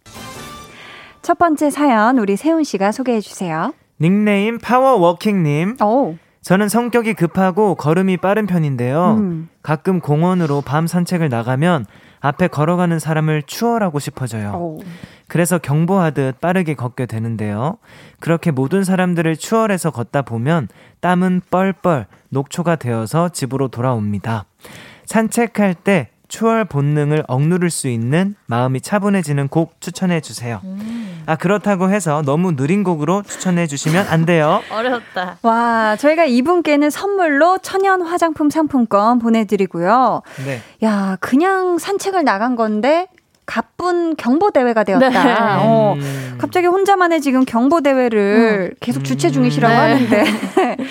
[1.21, 3.75] 첫 번째 사연 우리 세운 씨가 소개해 주세요.
[4.01, 5.77] 닉네임 파워워킹 님.
[5.83, 6.17] 오.
[6.41, 9.17] 저는 성격이 급하고 걸음이 빠른 편인데요.
[9.19, 9.49] 음.
[9.63, 11.85] 가끔 공원으로 밤 산책을 나가면
[12.21, 14.53] 앞에 걸어가는 사람을 추월하고 싶어져요.
[14.55, 14.79] 오.
[15.29, 17.79] 그래서 경보하듯 빠르게 걷게 되는데요.
[18.21, 20.69] 그렇게 모든 사람들을 추월해서 걷다 보면
[21.01, 24.45] 땀은 뻘뻘 녹초가 되어서 집으로 돌아옵니다.
[25.07, 30.61] 산책할 때 추월 본능을 억누를 수 있는 마음이 차분해지는 곡 추천해 주세요.
[31.27, 34.63] 아, 그렇다고 해서 너무 느린 곡으로 추천해 주시면 안 돼요.
[34.71, 35.39] 어려웠다.
[35.43, 40.23] 와, 저희가 이분께는 선물로 천연 화장품 상품권 보내드리고요.
[40.45, 40.61] 네.
[40.85, 43.09] 야, 그냥 산책을 나간 건데
[43.47, 45.09] 가쁜 경보 대회가 되었다.
[45.09, 45.35] 네.
[45.61, 46.35] 어, 음.
[46.39, 49.81] 갑자기 혼자만의 지금 경보 대회를 계속 주최 중이시라고 네.
[49.81, 50.25] 하는데.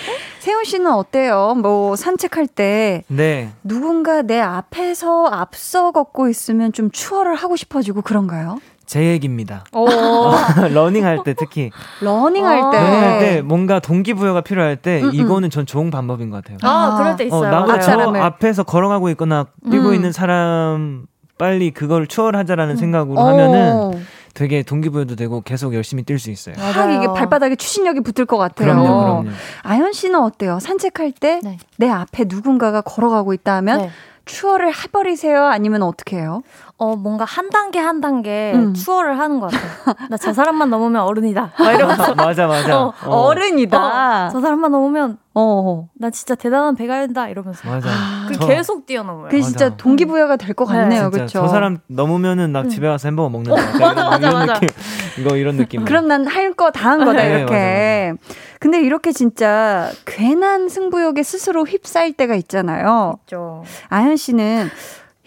[0.46, 1.56] 세훈 씨는 어때요?
[1.60, 3.50] 뭐 산책할 때 네.
[3.64, 8.60] 누군가 내 앞에서 앞서 걷고 있으면 좀 추월을 하고 싶어지고 그런가요?
[8.84, 9.64] 제 얘기입니다.
[9.72, 9.86] 오.
[10.72, 12.70] 러닝할 때 특히 러닝할 어.
[12.70, 12.78] 때.
[12.78, 15.14] 러닝할 때 뭔가 동기부여가 필요할 때 음, 음.
[15.14, 16.58] 이거는 전 좋은 방법인 것 같아요.
[16.62, 16.96] 아, 아.
[16.96, 17.50] 그럴 때 어, 있어요.
[17.50, 17.90] 나보다 앞 저.
[18.16, 19.94] 앞에서 걸어가고 있거나 뛰고 음.
[19.94, 21.06] 있는 사람
[21.38, 23.28] 빨리 그걸 추월하자라는 생각으로 어.
[23.30, 24.04] 하면은
[24.36, 26.54] 되게 동기부여도 되고 계속 열심히 뛸 수 있어요.
[26.58, 28.68] 확 이게 발바닥에 추진력이 붙을 것 같아요.
[28.68, 29.30] 그럼요, 그럼요.
[29.62, 30.58] 아연 씨는 어때요?
[30.60, 31.90] 산책할 때내 네.
[31.90, 33.90] 앞에 누군가가 걸어가고 있다 하면 네.
[34.26, 35.46] 추월을 해버리세요?
[35.46, 36.42] 아니면 어떻게 해요?
[36.78, 38.74] 어, 뭔가 한 단계 한 단계 음.
[38.74, 39.94] 추월을 하는 것 같아요.
[40.10, 41.52] 나 저 사람만 넘으면 어른이다.
[41.58, 42.12] 막 이러면서.
[42.16, 42.78] 맞아, 맞아.
[42.78, 45.88] 어, 어, 른이다 어, 저 사람만 넘으면 어.
[45.94, 47.66] 나 진짜 대단한 배가된다 이러면서.
[47.66, 47.88] 맞아.
[48.28, 49.28] 그 저- 계속 뛰어넘어요.
[49.30, 49.76] 그 진짜 맞아.
[49.78, 50.74] 동기부여가 될것 네.
[50.76, 51.10] 같네요.
[51.10, 51.40] 그렇죠?
[51.40, 53.58] 저 사람 넘으면은 나 집에 가서 햄버거 먹는다.
[53.80, 54.54] 약간 이런, 맞아, 맞아.
[54.60, 54.68] 느낌.
[55.18, 55.84] 이거 이런 느낌.
[55.86, 58.12] 그럼 난 할 거 다 한 거다 네, 이렇게.
[58.60, 63.18] 근데 이렇게 진짜 괜한 승부욕에 스스로 휩싸일 때가 있잖아요.
[63.22, 63.62] 있죠.
[63.88, 64.68] 아연 씨는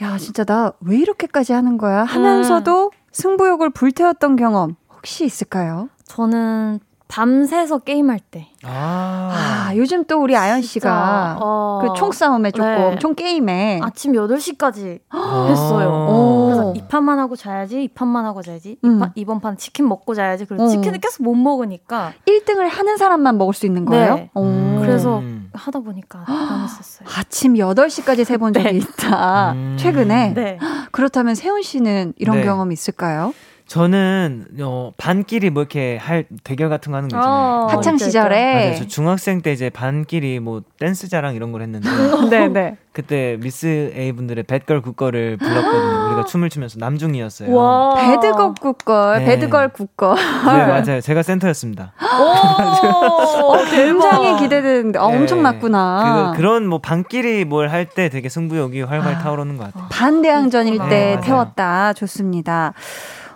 [0.02, 5.90] 야 진짜 나 왜 이렇게까지 하는 거야 하면서도 승부욕을 불태웠던 경험 혹시 있을까요?
[6.06, 6.80] 저는
[7.10, 8.48] 밤새서 게임할 때.
[8.64, 9.68] 아.
[9.70, 13.00] 아 요즘 또 우리 아연 씨가 어, 그 총싸움에 조금 네.
[13.00, 15.48] 총 게임에 아침 8시까지 아.
[15.50, 16.08] 했어요.
[16.08, 16.46] 오.
[16.46, 19.00] 그래서 이 판만 하고 자야지, 이 판만 하고 자야지, 이 음.
[19.00, 20.46] 판- 이번 판 치킨 먹고 자야지.
[20.46, 20.68] 그래서 어.
[20.68, 24.16] 치킨을 계속 못 먹으니까 1등을 하는 사람만 먹을 수 있는 거예요?
[24.16, 24.30] 네.
[24.36, 24.44] 오.
[24.44, 24.78] 음.
[24.80, 27.10] 그래서 하다 보니까 재밌었어요.
[27.18, 28.78] 아침 8시까지 세본 적이 네.
[28.78, 29.54] 있다.
[29.54, 29.76] 음.
[29.80, 30.34] 최근에.
[30.36, 30.60] 네.
[30.92, 32.44] 그렇다면 세운 씨는 이런 네.
[32.44, 33.34] 경험 있을까요?
[33.70, 37.40] 저는 어, 반끼리 뭐 이렇게 할 대결 같은 거 하는 거 있잖아요.
[37.40, 37.98] 어, 학창.
[38.00, 38.54] 시절에.
[38.66, 38.76] 맞아요.
[38.78, 41.88] 저 중학생 때 이제 반끼리 뭐 댄스 자랑 이런 걸 했는데
[42.32, 42.78] 네, 네.
[42.94, 46.06] 그때 미스 A 분들의 Bad Girl Good Girl을 불렀거든요.
[46.10, 47.56] 우리가 춤을 추면서 남중이었어요.
[47.56, 47.94] 와.
[47.94, 49.26] Bad Girl Good Girl, 네.
[49.26, 50.16] Bad Girl Good Girl.
[50.16, 51.00] 네 맞아요.
[51.02, 51.94] 제가 센터였습니다.
[52.02, 54.40] 오, 굉장히 대박.
[54.40, 55.16] 기대되는데, 어, 네.
[55.18, 56.32] 엄청 났구나.
[56.34, 59.88] 그, 그런 뭐 반끼리 뭘 할 때 되게 승부욕이 활활 타오르는 것 같아요.
[59.92, 60.90] 반대항전일 그렇구나.
[60.90, 61.22] 때 네.
[61.22, 61.94] 태웠다.
[61.94, 62.74] 좋습니다.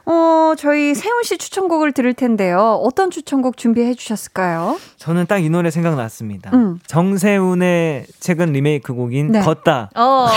[0.06, 2.80] 어, 저희 세훈 씨 추천곡을 들을 텐데요.
[2.84, 4.78] 어떤 추천곡 준비해 주셨을까요?
[4.98, 6.52] 저는 딱 이 노래 생각났습니다.
[6.54, 6.80] 음.
[6.88, 9.42] 정세훈의 최근 리메이크 곡인 네.
[9.42, 9.89] 걷다.
[9.96, 10.28] 어.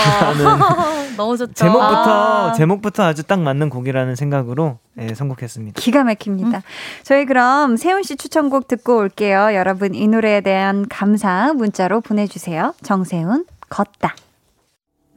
[1.17, 1.53] 너무 좋죠.
[1.53, 2.53] 제목부터 아.
[2.53, 5.79] 제목부터 아주 딱 맞는 곡이라는 생각으로 예, 선곡했습니다.
[5.81, 6.61] 기가 막힙니다.
[7.03, 9.53] 저희 그럼 세훈 씨 추천곡 듣고 올게요.
[9.53, 12.73] 여러분 이 노래에 대한 감상 문자로 보내 주세요.
[12.83, 14.15] 정세훈 걷다.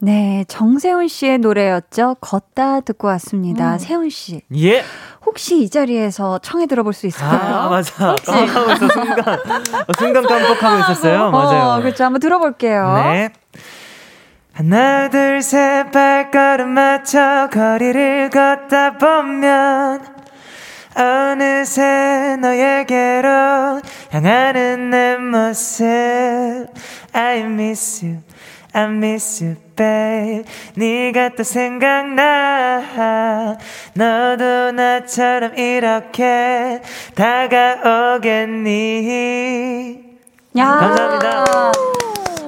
[0.03, 2.15] 네, 정세훈 씨의 노래였죠.
[2.21, 3.73] 걷다 듣고 왔습니다.
[3.73, 3.77] 음.
[3.77, 4.83] 세훈 씨, 예.
[5.23, 7.39] 혹시 이 자리에서 청해 들어볼 수 있을까요?
[7.39, 8.15] 아 맞아.
[8.25, 9.33] 깜빡하고 있어 순간.
[9.35, 11.29] 어, 순간 깜빡하고 있었어요.
[11.29, 11.63] 맞아요.
[11.77, 12.03] 어, 그렇죠.
[12.03, 12.93] 한번 들어볼게요.
[12.95, 13.29] 네.
[14.53, 20.03] 하나 둘 셋 발걸음 맞춰 거리를 걷다 보면
[20.95, 25.85] 어느새 너에게로 향하는 내 모습
[27.13, 28.17] I miss you
[28.73, 30.43] I miss you babe
[30.75, 32.81] 네가 또 생각나
[33.95, 36.81] 너도 나처럼 이렇게
[38.61, 40.11] 다가오겠니
[40.57, 40.65] 야.
[40.65, 41.45] 감사합니다.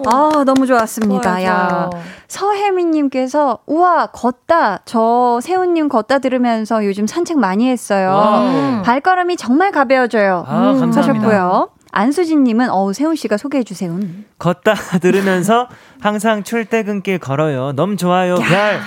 [0.05, 1.21] 아, 너무 좋았습니다.
[1.21, 1.67] 좋아요, 야.
[1.69, 2.03] 좋아요.
[2.27, 4.81] 서혜미님께서, 우와, 걷다.
[4.83, 8.09] 저 세운님 걷다 들으면서 요즘 산책 많이 했어요.
[8.09, 8.81] 와우.
[8.83, 10.43] 발걸음이 정말 가벼워져요.
[10.45, 10.99] 아, 감사합니다.
[11.01, 11.69] 하셨고요.
[11.93, 13.97] 안수진님은, 어우, 세운 씨가 소개해 주세요.
[14.39, 15.67] 걷다 들으면서
[16.01, 17.71] 항상 출퇴근길 걸어요.
[17.73, 18.35] 너무 좋아요.
[18.35, 18.79] 별.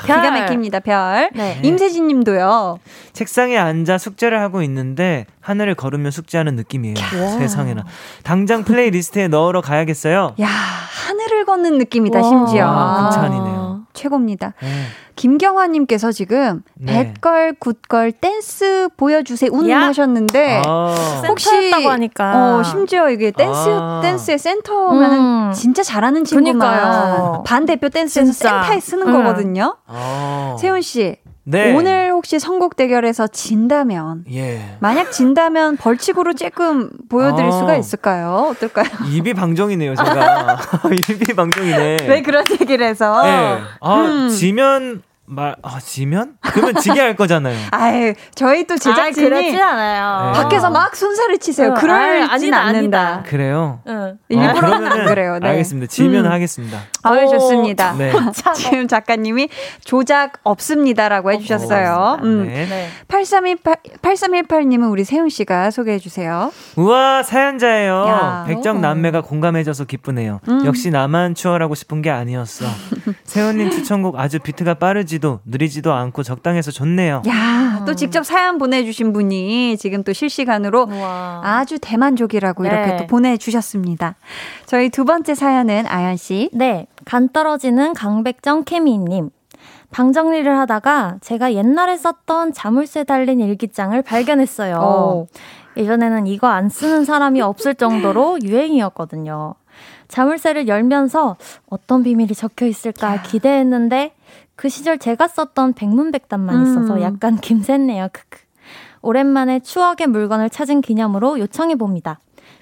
[0.00, 1.30] 기가 막힙니다, 별.
[1.34, 1.58] 네.
[1.62, 2.78] 임세진 님도요.
[3.12, 6.94] 책상에 앉아 숙제를 하고 있는데 하늘을 걸으며 숙제하는 느낌이에요.
[7.38, 7.84] 세상에나.
[8.22, 10.34] 당장 플레이리스트에 넣으러 가야겠어요.
[10.40, 12.28] 야 하늘을 걷는 느낌이다, 와.
[12.28, 12.66] 심지어.
[12.68, 13.57] 아, 극찬이네요.
[13.92, 14.54] 최고입니다.
[14.60, 14.68] 네.
[15.16, 17.12] 김경화님께서 지금 네.
[17.12, 19.80] Bad Girl Good Girl 댄스 보여주세요 운 야.
[19.82, 22.56] 하셨는데 아, 혹시 센터였다고 하니까.
[22.58, 24.00] 어, 심지어 이게 댄스 아.
[24.02, 25.12] 댄스의 센터면
[25.48, 25.52] 음.
[25.52, 27.42] 진짜 잘하는 친구만 그니까요.
[27.46, 28.32] 반 대표 댄스에서.
[28.32, 29.12] 센터에 쓰는 응.
[29.12, 29.76] 거거든요.
[29.86, 30.56] 아.
[30.60, 31.16] 세훈 씨
[31.50, 31.74] 네.
[31.74, 34.76] 오늘 혹시 선곡 대결에서 진다면 예.
[34.80, 37.52] 만약 진다면 벌칙으로 조금 보여드릴 아.
[37.52, 38.50] 수가 있을까요?
[38.50, 38.86] 어떨까요?
[39.10, 40.58] 입이 방정이네요, 제가.
[41.08, 41.96] 입이 방정이네.
[42.06, 43.22] 왜 그런 얘기를 해서?
[43.22, 43.58] 네.
[43.80, 44.28] 아, 음.
[44.28, 46.36] 지면 말 아, 지면?
[46.40, 47.56] 그러면 지게 할 거잖아요.
[47.70, 50.32] 아유 저희 또 아, 제작진이 그렇진 않아요.
[50.32, 50.42] 네.
[50.42, 51.72] 밖에서 막 손살을 치세요.
[51.72, 53.00] 어, 그럴진 않는다.
[53.00, 53.22] 아니다.
[53.26, 53.80] 그래요.
[53.86, 54.18] 응.
[54.30, 55.38] 일부러 아, 그러면은 그래요.
[55.38, 55.48] 네.
[55.50, 55.90] 알겠습니다.
[55.90, 56.30] 지면 음.
[56.30, 56.80] 하겠습니다.
[57.02, 57.92] 아유 오, 좋습니다.
[57.92, 58.12] 네.
[58.56, 59.50] 지금 작가님이
[59.84, 62.20] 조작 없습니다라고 해주셨어요.
[62.22, 62.46] 음.
[62.46, 62.66] 네.
[62.66, 62.88] 네.
[63.08, 66.50] 8318, 8318님은 우리 세훈 씨가 소개해 주세요.
[66.76, 68.04] 우와 사연자예요.
[68.08, 68.44] 야.
[68.48, 70.40] 백정 남매가 공감해줘서 기쁘네요.
[70.48, 70.64] 음.
[70.64, 72.64] 역시 나만 추월하고 싶은 게 아니었어.
[73.24, 77.22] 세훈님 추천곡 아주 비트가 빠르지 도 느리지도 않고 적당해서 좋네요.
[77.28, 81.40] 야, 또 직접 사연 보내주신 분이 지금 또 실시간으로 우와.
[81.42, 82.68] 아주 대만족이라고 네.
[82.68, 84.16] 이렇게 또 보내주셨습니다.
[84.66, 86.50] 저희 두 번째 사연은 아연 씨.
[86.52, 89.30] 네, 간 떨어지는 강백정 케미님.
[89.90, 94.76] 방 정리를 하다가 제가 옛날에 썼던 자물쇠 달린 일기장을 발견했어요.
[94.80, 95.26] 어.
[95.76, 99.54] 예전에는 이거 안 쓰는 사람이 없을 정도로 유행이었거든요.
[100.08, 101.36] 자물쇠를 열면서
[101.68, 104.12] 어떤 비밀이 적혀 있을까 기대했는데
[104.58, 107.00] 그 시절 제가 썼던 백문백답만 있어서 음.
[107.00, 108.12] 약간 김샜네요.
[108.12, 108.40] 크크.
[109.02, 112.18] 오랜만에 추억의 물건을 찾은 기념으로 요청해 봅니다.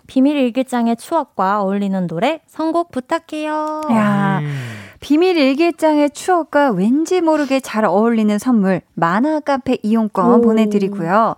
[0.07, 3.81] 비밀 일기장의 추억과 어울리는 노래 선곡 부탁해요.
[3.93, 4.63] 야, 음.
[5.01, 10.41] 비밀 일기장의 추억과 왠지 모르게 잘 어울리는 선물 만화 카페 이용권 오.
[10.43, 11.35] 보내드리고요.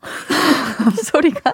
[1.04, 1.52] 소리가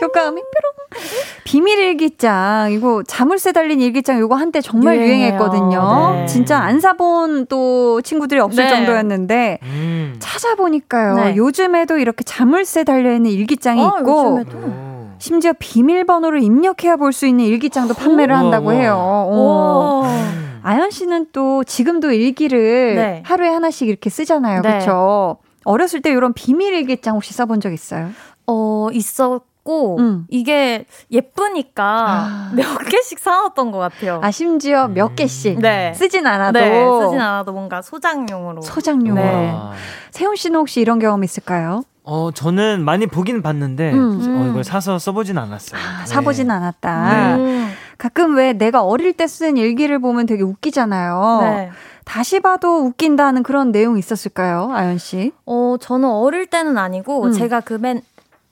[0.00, 1.02] 효과음이 뾰롱.
[1.44, 5.18] 비밀 일기장 이거 자물쇠 달린 일기장 이거 한때 정말 유행해요.
[5.34, 6.10] 유행했거든요.
[6.20, 6.26] 네.
[6.26, 8.70] 진짜 안 사본 또 친구들이 없을 네.
[8.70, 10.16] 정도였는데 음.
[10.18, 11.14] 찾아보니까요.
[11.16, 11.36] 네.
[11.36, 14.58] 요즘에도 이렇게 자물쇠 달려 있는 일기장이 어, 있고 요즘에도.
[14.66, 14.96] 오.
[15.18, 18.72] 심지어 비밀번호를 입력해야 볼 수 있는 일기장도 판매를 한다고.
[18.72, 18.96] 해요.
[18.98, 20.02] 어.
[20.04, 20.06] 오.
[20.06, 20.60] 음.
[20.62, 23.22] 아연 씨는 또 지금도 일기를 네.
[23.24, 24.62] 하루에 하나씩 이렇게 쓰잖아요.
[24.62, 24.68] 네.
[24.68, 25.36] 그렇죠?
[25.66, 28.10] 어렸을 때 이런 비밀 일기장 혹시 써본 적 있어요?
[28.46, 30.24] 어, 있었고, 음.
[30.30, 32.50] 이게 예쁘니까 아.
[32.54, 34.20] 몇 개씩 사왔던 것 같아요.
[34.22, 35.14] 아 심지어 몇 음.
[35.16, 35.92] 개씩 네.
[35.94, 38.62] 쓰진 않아도 네, 쓰진 않아도 뭔가 소장용으로.
[38.62, 39.14] 소장용으로.
[39.24, 39.50] 네.
[39.52, 39.72] 와.
[40.12, 41.82] 세훈 씨는 혹시 이런 경험 있을까요?
[42.04, 44.38] 어, 저는 많이 보긴 봤는데 음.
[44.40, 45.80] 어, 이걸 사서 써보진 않았어요.
[45.80, 46.52] 아, 사보진 네.
[46.54, 47.34] 않았다.
[47.36, 51.38] 음, 가끔 왜 내가 어릴 때 쓴 일기를 보면 되게 웃기잖아요.
[51.42, 51.70] 네.
[52.06, 55.32] 다시 봐도 웃긴다는 그런 내용 있었을까요, 아연 씨?
[55.44, 57.32] 어, 저는 어릴 때는 아니고, 음.
[57.32, 58.00] 제가 그 맨,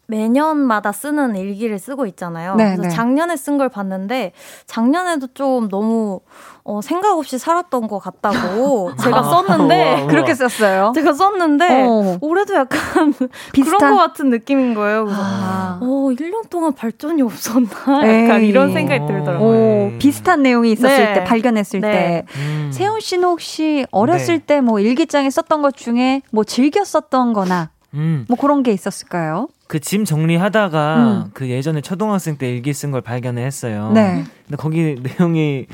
[0.07, 2.55] 매년마다 쓰는 일기를 쓰고 있잖아요.
[2.57, 2.89] 네, 그래서 네.
[2.89, 4.33] 작년에 쓴 걸 봤는데,
[4.67, 6.21] 작년에도 좀 너무,
[6.65, 10.07] 어, 생각 없이 살았던 것 같다고 제가 아, 썼는데, 우와.
[10.09, 10.93] 그렇게 썼어요.
[10.95, 12.19] 제가 썼는데, 어.
[12.21, 13.93] 올해도 약간 그런 비슷한?
[13.95, 15.05] 것 같은 느낌인 거예요.
[15.05, 15.79] 그래서 아.
[15.81, 17.69] 어, 1년 동안 발전이 없었나?
[18.05, 18.25] 에이.
[18.25, 19.49] 약간 이런 생각이 들더라고요.
[19.49, 19.97] 오, 네.
[19.99, 21.15] 비슷한 내용이 있었을 네.
[21.15, 21.93] 때, 발견했을 네.
[21.93, 22.25] 때.
[22.41, 22.71] 음.
[22.73, 24.47] 세훈 씨는 혹시 어렸을 네.
[24.47, 28.25] 때뭐 일기장에 썼던 것 중에 뭐 즐겨 썼던 거나 음.
[28.29, 29.49] 뭐 그런 게 있었을까요?
[29.67, 31.31] 그 짐 정리하다가 음.
[31.35, 33.93] 그 예전에 초등학생 때 일기 쓴 걸 발견했어요.
[33.93, 34.25] 네.
[34.47, 35.67] 근데 거기 내용이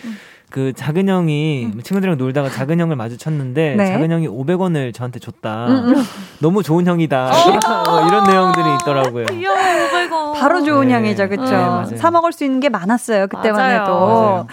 [0.51, 3.77] 그 작은 형이 친구들이랑 놀다가 작은 형을 마주쳤는데 음.
[3.77, 3.87] 네.
[3.93, 5.67] 작은 형이 500원을 저한테 줬다.
[5.69, 6.05] 음, 음.
[6.41, 7.31] 너무 좋은 형이다.
[7.87, 9.27] 뭐 이런 내용들이 있더라고요.
[9.27, 10.35] 귀여워, 500원.
[10.41, 10.95] 바로 좋은 네.
[10.95, 11.87] 향이죠, 그쵸?
[11.91, 11.97] 네.
[11.97, 13.81] 사 먹을 수 있는 게 많았어요, 그때만 맞아요.
[13.83, 13.93] 해도.
[14.07, 14.47] 맞아요.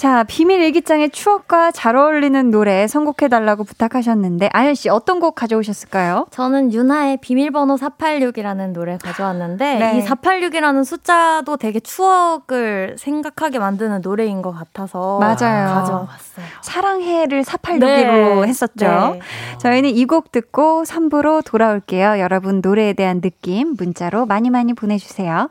[0.00, 6.26] 자, 비밀 일기장에 추억과 잘 어울리는 노래 선곡해달라고 부탁하셨는데, 아연 씨 어떤 곡 가져오셨을까요?
[6.30, 9.98] 저는 윤하의 비밀번호 486이라는 노래 가져왔는데, 네.
[9.98, 15.68] 이 486이라는 숫자도 되게 추억을 생각하게 만드는 노래인 것 같아서 맞아요.
[15.74, 16.46] 가져왔어요.
[16.62, 18.48] 사랑해를 486으로 네.
[18.48, 18.86] 했었죠.
[18.86, 19.20] 네.
[19.58, 22.20] 저희는 이 곡 듣고 3부로 돌아올게요.
[22.20, 25.50] 여러분 노래에 대한 느낌 문자로 많이 많이 보내주세요.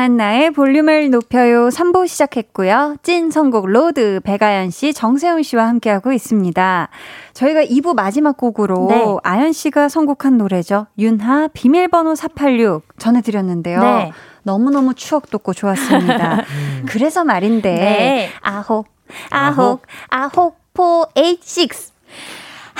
[0.00, 2.96] 강한나의 볼륨을 높여요 3부 시작했고요.
[3.02, 6.88] 찐 선곡 로드 백아연 씨, 정세운 씨와 함께하고 있습니다.
[7.34, 9.04] 저희가 2부 마지막 곡으로 네.
[9.24, 10.86] 아연 씨가 선곡한 노래죠.
[10.98, 13.82] 윤하 비밀번호 486 전해드렸는데요.
[13.82, 14.12] 네.
[14.42, 16.44] 너무너무 추억 돋고 좋았습니다.
[16.88, 18.30] 그래서 말인데 네.
[18.40, 18.86] 아홉
[19.28, 21.92] 아홉 아홉 four eight six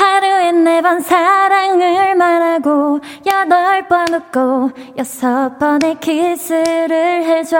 [0.04, 7.58] 하루에 네 번 사랑을 말하고 여덟 번 웃고 여섯 번의 키스를 해줘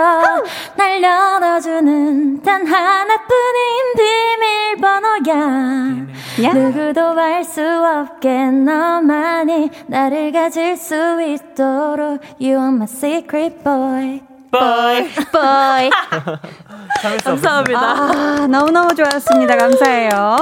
[0.75, 5.35] 날 열어주는 단 하나뿐인 비밀번호야
[6.45, 6.53] 야.
[6.55, 15.09] 누구도 알 수 없게 너만이 나를 가질 수 있도록 You are my secret boy 빠이.
[15.31, 15.91] boy
[17.25, 17.81] 감사합니다.
[17.81, 19.57] 아, 너무너무 좋았습니다.
[19.57, 20.37] 감사해요.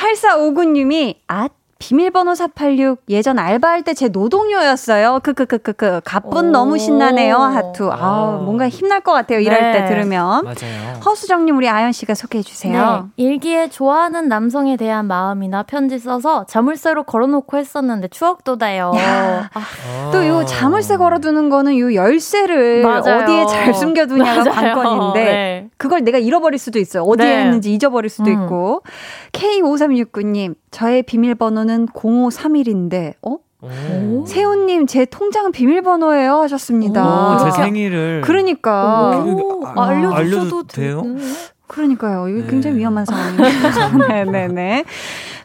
[0.00, 1.48] 8459님이, 아,
[1.80, 5.20] 비밀번호 486 예전 알바할 때 제 노동요였어요.
[5.22, 6.00] 크크크크크.
[6.24, 6.42] 오.
[6.42, 7.36] 너무 신나네요.
[7.36, 7.90] 하투.
[7.90, 8.40] 아, 아.
[8.42, 9.40] 뭔가 힘날 것 같아요.
[9.40, 9.80] 일할 네.
[9.80, 10.44] 때 들으면.
[10.44, 11.00] 맞아요.
[11.04, 13.08] 허수정 님 우리 아연 씨가 소개해 주세요.
[13.16, 18.92] 네, 일기에 좋아하는 남성에 대한 마음이나 편지 써서 자물쇠로 걸어 놓고 했었는데 추억 돋아요.
[18.96, 19.50] 야.
[19.52, 20.10] 아.
[20.12, 23.22] 또요 자물쇠 걸어 두는 거는 요 열쇠를 맞아요.
[23.24, 24.74] 어디에 잘 숨겨 두냐가 맞아요.
[24.74, 25.68] 관건인데 네.
[25.78, 27.02] 그걸 내가 잃어버릴 수도 있어요.
[27.04, 27.40] 어디에 네.
[27.42, 28.44] 했는지 잊어버릴 수도 음.
[28.44, 28.82] 있고.
[29.32, 33.36] K5369 님, 저의 비밀번호는 0531인데, 어?
[33.62, 34.24] 오.
[34.26, 37.34] 세훈님, 제 통장 비밀번호예요 하셨습니다.
[37.34, 38.20] 오, 제 이렇게- 생일을.
[38.24, 39.18] 그러니까.
[39.24, 41.02] 오, 아, 알려주셔도 알려도 돼요?
[41.02, 41.20] 되네.
[41.66, 42.28] 그러니까요.
[42.28, 42.46] 이거 네.
[42.50, 44.08] 굉장히 위험한 상황입니다.
[44.08, 44.84] 네네네.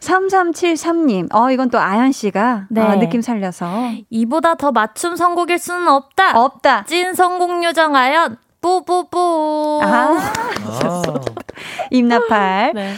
[0.00, 2.80] 3373님, 어, 이건 또 아연 씨가 네.
[2.80, 3.68] 아, 느낌 살려서.
[4.10, 6.38] 이보다 더 맞춤 선곡일 수는 없다.
[6.40, 6.84] 없다.
[6.86, 9.80] 찐 선곡 요정 아연 뿌뿌뿌.
[9.82, 9.86] 아,
[10.64, 11.02] 아.
[11.90, 12.72] 임나팔.
[12.74, 12.94] 네.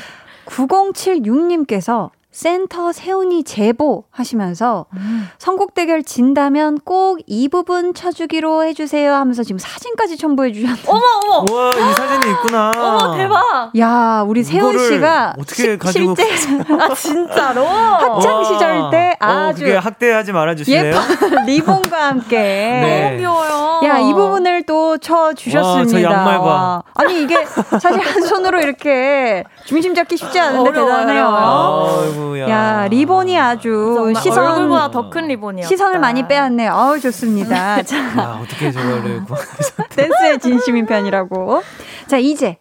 [0.46, 2.10] 9076님께서
[2.42, 5.28] 센터 세운이 제보 하시면서 음.
[5.38, 10.82] 선곡 대결 진다면 꼭 이 부분 쳐주기로 해주세요 하면서 지금 사진까지 첨부해 주셨는데.
[10.86, 11.44] 어머 어머.
[11.50, 12.70] 우와, 이 사진이 있구나.
[12.76, 13.72] 어머 대박.
[13.76, 17.66] 야, 우리 세운 씨가 어떻게 시- 가지고 실제 아 진짜로?
[17.66, 18.44] 학창 와.
[18.44, 20.94] 시절 때 어, 아주 그게 학대하지 말아주실래요?
[20.94, 22.36] 예쁜 리본과 함께.
[22.38, 23.02] 네.
[23.08, 23.80] 너무 귀여워요.
[23.84, 25.78] 야, 이 부분을 또 쳐 주셨습니다.
[25.78, 26.82] 와, 저 양말 봐.
[26.94, 31.26] 아니, 이게 사실 한 손으로 이렇게 중심 잡기 쉽지 않은데 어려워요, 대단해요.
[31.26, 32.27] 어려워요.
[32.34, 32.48] 아이고야.
[32.48, 35.66] 야, 리본이 아주 시선 얼굴보다 더 큰 리본이요.
[35.66, 36.72] 시선을 많이 빼앗네요.
[36.72, 37.82] 아우 좋습니다.
[37.84, 39.22] 자, 야, 어떻게 저거를.
[39.96, 41.62] 댄스의 진심인 편이라고.
[42.06, 42.58] 자, 이제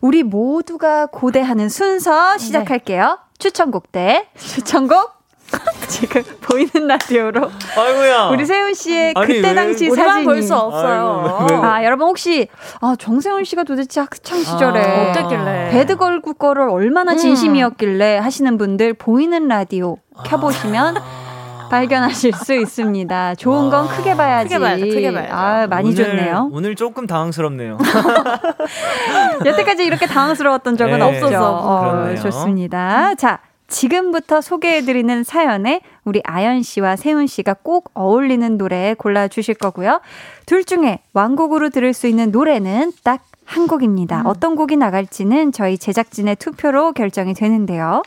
[0.00, 3.18] 우리 모두가 고대하는 순서 시작할게요.
[3.38, 5.21] 추천곡 대 추천곡.
[5.88, 8.28] 지금 보이는 라디오로 아이고야.
[8.30, 11.24] 우리 세훈 씨의 아니, 그때 왜- 당시 우리만 사진이 볼수 없어요.
[11.26, 12.48] 아이고, 왜- 왜- 아, 여러분 혹시
[12.80, 15.68] 아, 정세훈 씨가 도대체 학창 시절에 아, 어땠길래?
[15.72, 17.16] 배드걸구 거를 얼마나 음.
[17.18, 21.68] 진심이었길래 하시는 분들 보이는 라디오 켜보시면 아.
[21.70, 23.34] 발견하실 수 있습니다.
[23.36, 23.90] 좋은 건 와.
[23.92, 24.48] 크게 봐야지.
[24.48, 25.32] 크게 봐야죠, 크게 봐야죠.
[25.34, 26.50] 아, 많이 오늘, 좋네요.
[26.52, 27.78] 오늘 조금 당황스럽네요.
[29.44, 31.04] 여태까지 이렇게 당황스러웠던 적은 네.
[31.04, 31.56] 없었어.
[31.56, 32.14] 어.
[32.22, 33.14] 좋습니다.
[33.14, 33.38] 자,
[33.72, 40.00] 지금부터 소개해드리는 사연에 우리 아연 씨와 세훈 씨가 꼭 어울리는 노래 골라주실 거고요.
[40.46, 44.22] 둘 중에 왕곡으로 들을 수 있는 노래는 딱 한 곡입니다.
[44.24, 48.02] 어떤 곡이 나갈지는 저희 제작진의 투표로 결정이 되는데요.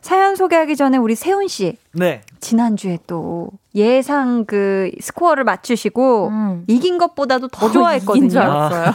[0.00, 2.22] 사연 소개하기 전에 우리 세운 씨 네.
[2.38, 6.64] 지난주에 또 예상 그 스코어를 맞추시고 음.
[6.68, 8.40] 이긴 것보다도 더 좋아했거든요.
[8.40, 8.92] 알았어요.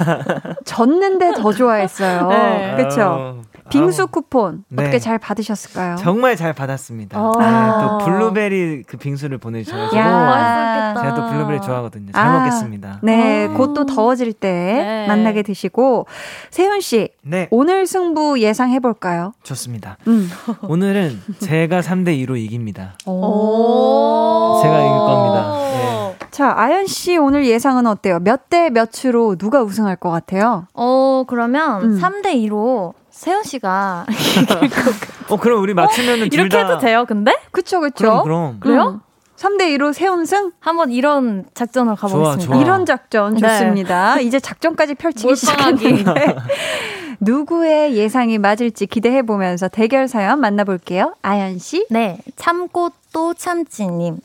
[0.64, 2.28] 졌는데 더 좋아했어요.
[2.30, 2.76] 네.
[2.78, 3.42] 그렇죠?
[3.72, 4.84] 빙수 아우, 쿠폰 네.
[4.84, 5.96] 어떻게 잘 받으셨을까요?
[5.98, 7.20] 정말 잘 받았습니다.
[7.22, 7.32] 어.
[7.40, 7.46] 네,
[7.82, 10.10] 또 블루베리 그 빙수를 보내주셔가지고 야.
[10.10, 11.02] 맛있겠다.
[11.02, 12.12] 제가 또 블루베리 좋아하거든요.
[12.12, 13.00] 잘 아, 먹겠습니다.
[13.04, 13.58] 네, 음.
[13.58, 15.08] 곧또 더워질 때 네.
[15.08, 16.06] 만나게 되시고
[16.50, 19.34] 세훈 씨 네, 오늘 승부 예상해 볼까요?
[19.44, 19.98] 좋습니다.
[20.08, 20.30] 음.
[20.64, 22.94] 오늘은 제가 3대 2로 이깁니다.
[23.06, 24.60] 오.
[24.62, 25.52] 제가 이길 겁니다.
[25.58, 26.16] 네.
[26.32, 28.20] 자, 아연 씨 오늘 예상은 어때요?
[28.20, 30.68] 몇 대 몇으로 누가 우승할 것 같아요?
[30.74, 32.00] 어, 그러면 음.
[32.02, 34.08] 3대 2로 세훈 씨가
[35.30, 37.36] 어 그럼 우리 맞추면은 둘 이렇게 다 해도 돼요, 근데?
[37.52, 38.24] 그쵸, 그쵸.
[38.24, 38.60] 그럼 그럼.
[38.60, 39.02] 그래요?
[39.38, 40.52] 3대 2로 세훈승?
[40.60, 42.52] 한번 이런 작전을 가보겠습니다.
[42.52, 42.60] 좋아.
[42.60, 43.40] 이런 작전 네.
[43.48, 44.20] 좋습니다.
[44.22, 45.36] 이제 작전까지 펼치기.
[45.36, 46.36] 시작했는데
[47.22, 51.14] 누구의 예상이 맞을지 기대해 보면서 대결 사연 만나볼게요.
[51.22, 51.86] 아연 씨.
[51.92, 54.18] 네, 참고 또 참지님.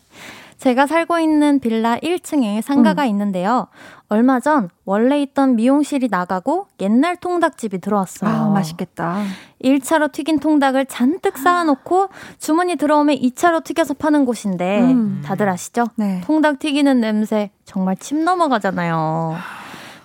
[0.59, 3.09] 제가 살고 있는 빌라 1층에 상가가 음.
[3.09, 3.67] 있는데요.
[4.09, 8.31] 얼마 전 원래 있던 미용실이 나가고 옛날 통닭집이 들어왔어요.
[8.31, 9.23] 아, 맛있겠다.
[9.63, 15.23] 1차로 튀긴 통닭을 잔뜩 쌓아놓고 주문이 들어오면 2차로 튀겨서 파는 곳인데 음.
[15.25, 15.87] 다들 아시죠?
[15.97, 16.21] 네.
[16.25, 19.37] 통닭 튀기는 냄새 정말 침 넘어가잖아요.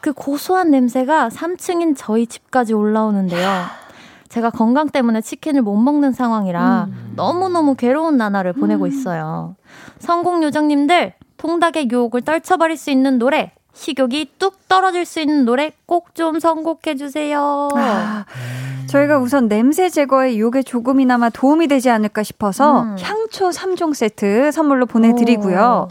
[0.01, 3.65] 그 고소한 냄새가 3층인 저희 집까지 올라오는데요.
[4.29, 6.87] 제가 건강 때문에 치킨을 못 먹는 상황이라
[7.17, 9.55] 너무너무 괴로운 나날을 보내고 있어요.
[10.01, 16.13] 성공 요정님들, 통닭의 유혹을 떨쳐버릴 수 있는 노래, 식욕이 뚝 떨어질 수 있는 노래 꼭
[16.13, 17.69] 좀 선곡해 주세요.
[17.75, 18.25] 아,
[18.87, 22.95] 저희가 우선 냄새 제거에 요게 조금이나마 도움이 되지 않을까 싶어서 음.
[22.99, 25.87] 향초 3종 세트 선물로 보내드리고요.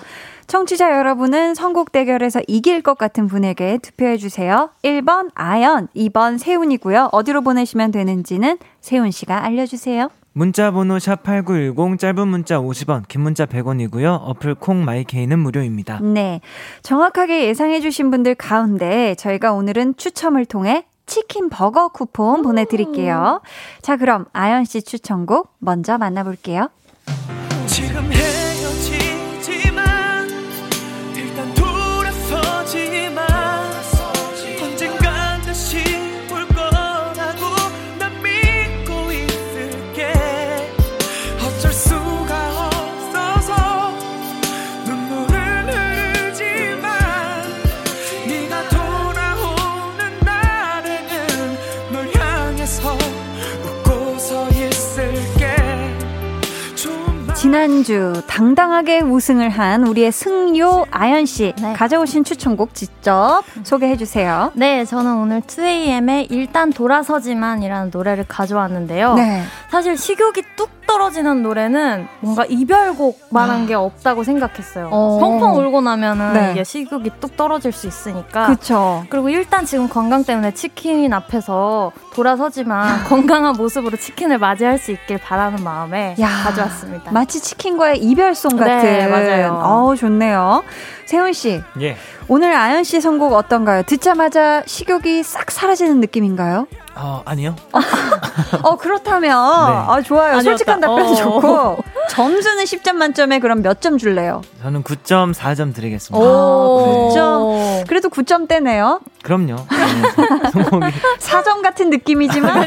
[0.47, 4.71] 청취자 여러분은 선곡 대결에서 이길 것 같은 분에게 투표해 주세요.
[4.83, 7.11] 1번 아연, 2번 세훈이고요.
[7.13, 10.11] 어디로 보내시면 되는지는 세훈 씨가 알려주세요.
[10.33, 14.21] 문자 번호 샵8910 짧은 문자 50원, 긴 문자 100원이고요.
[14.23, 16.01] 어플 콩 마이케이는 무료입니다.
[16.01, 16.41] 네.
[16.83, 23.41] 정확하게 예상해 주신 분들 가운데 저희가 오늘은 추첨을 통해 치킨 버거 쿠폰 보내 드릴게요.
[23.83, 26.69] 자, 그럼 아연 씨 추천곡 먼저 만나 볼게요.
[57.51, 61.73] 지난주 당당하게 우승을 한 우리의 승요 아연 씨 네.
[61.73, 64.53] 가져오신 추천곡 직접 소개해 주세요.
[64.55, 69.15] 네, 저는 오늘 2AM의 일단 돌아서지만이라는 노래를 가져왔는데요.
[69.15, 69.43] 네.
[69.69, 74.91] 사실 식욕이 뚝 떨어지는 노래는 뭔가 이별곡만한 게 없다고 생각했어요.
[74.93, 75.19] 어.
[75.19, 76.51] 펑펑 울고 나면은 네.
[76.53, 78.49] 이게 식욕이 뚝 떨어질 수 있으니까.
[78.49, 79.05] 그쵸.
[79.09, 85.65] 그리고 일단 지금 건강 때문에 치킨 앞에서 돌아서지만 건강한 모습으로 치킨을 맞이할 수 있길 바라는
[85.65, 87.13] 마음에 야, 가져왔습니다.
[87.13, 89.11] 마치 치킨과의 이별송 네, 같은.
[89.11, 89.63] 맞아요.
[89.65, 90.63] 어우, 좋네요.
[91.07, 91.97] 세훈 씨, 예.
[92.29, 93.83] 오늘 아연 씨 선곡 어떤가요?
[93.85, 96.69] 듣자마자 식욕이 싹 사라지는 느낌인가요?
[96.97, 97.55] 어, 아니요.
[98.63, 99.37] 어, 그렇다면.
[99.37, 100.33] 아, 좋아요.
[100.39, 100.43] 아니었다.
[100.43, 101.15] 솔직한 답변 어.
[101.15, 101.79] 좋고.
[102.11, 104.43] 점수는 10점 만점에 그럼 몇 점 줄래요?
[104.63, 106.23] 저는 9.4점 드리겠습니다.
[106.23, 107.87] 오, 9점.
[107.89, 109.01] 그래도 9점대네요.
[109.23, 109.57] 그럼요.
[109.57, 110.51] 네.
[110.53, 112.67] 성공이 4점 같은 느낌이지만.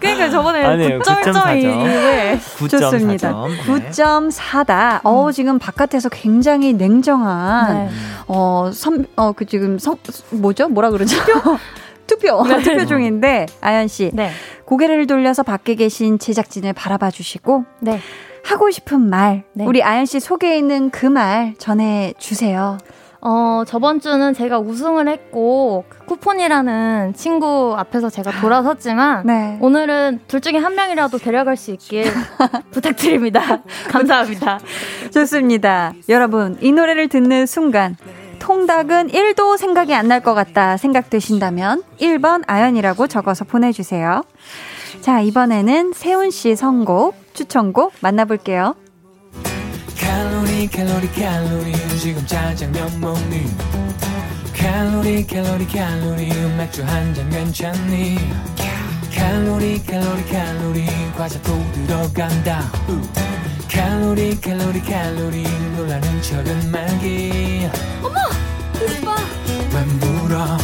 [0.00, 1.00] 그러니까 저번에 아니에요.
[1.00, 1.58] 9점짜리 9.4점.
[1.62, 2.70] 이후에 9.4점.
[2.80, 3.32] 좋습니다.
[3.66, 5.00] 9.4다.
[5.04, 7.90] 어, 지금 바깥에서 굉장히 냉정한, 네.
[8.28, 9.96] 어, 선, 어, 그 지금 성,
[10.30, 10.68] 뭐죠?
[10.68, 11.16] 뭐라 그러죠?
[12.06, 12.42] 투표.
[12.62, 14.10] 투표 중인데, 아연 씨.
[14.12, 14.30] 네.
[14.64, 18.00] 고개를 돌려서 밖에 계신 제작진을 바라봐 주시고, 네.
[18.44, 19.64] 하고 싶은 말, 네.
[19.66, 22.78] 우리 아연 씨 속에 있는 그 말 전해 주세요.
[23.20, 29.58] 어, 저번 주는 제가 우승을 했고, 그 쿠폰이라는 친구 앞에서 제가 돌아섰지만, 네.
[29.60, 32.04] 오늘은 둘 중에 한 명이라도 데려갈 수 있길
[32.70, 33.62] 부탁드립니다.
[33.88, 34.60] 감사합니다.
[35.12, 35.92] 좋습니다.
[36.08, 37.96] 여러분, 이 노래를 듣는 순간,
[38.46, 44.22] 통닭은 1도 생각이 안 날 것 같다 생각되신다면 1번 아연이라고 적어서 보내주세요.
[45.00, 48.76] 자, 이번에는 세훈 씨 선곡, 추천곡 만나볼게요.
[50.00, 53.46] 칼로리 칼로리 칼로리 지금 짜장면 먹니
[54.56, 58.16] 칼로리 칼로리 칼로리 맥주 한 잔 괜찮니
[59.12, 60.86] 칼로리 칼로리 칼로리
[61.18, 63.00] 과자도 들어간다 우.
[63.70, 65.44] 칼로리 칼로리 칼로리
[65.76, 67.68] 놀라는 척은 말기
[68.02, 68.16] 어머
[68.80, 69.16] 오빠
[69.74, 70.58] 왜 물어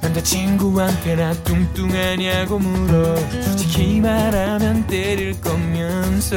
[0.00, 6.36] 남자친구한테 나 뚱뚱하냐고 물어 솔직히 말하면 때릴 거면서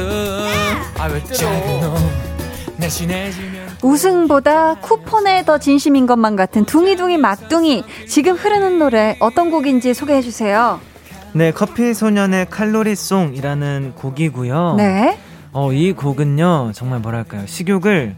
[0.98, 2.28] 아왜 작은 놈
[3.82, 7.84] 우승보다 쿠폰에 더 진심인 것만 같은 둥이둥이 막둥이.
[8.08, 10.80] 지금 흐르는 노래 어떤 곡인지 소개해 주세요.
[11.32, 14.74] 네, 커피 소년의 칼로리송이라는 곡이고요.
[14.76, 15.18] 네.
[15.52, 17.46] 어, 이 곡은요, 정말 뭐랄까요.
[17.46, 18.14] 식욕을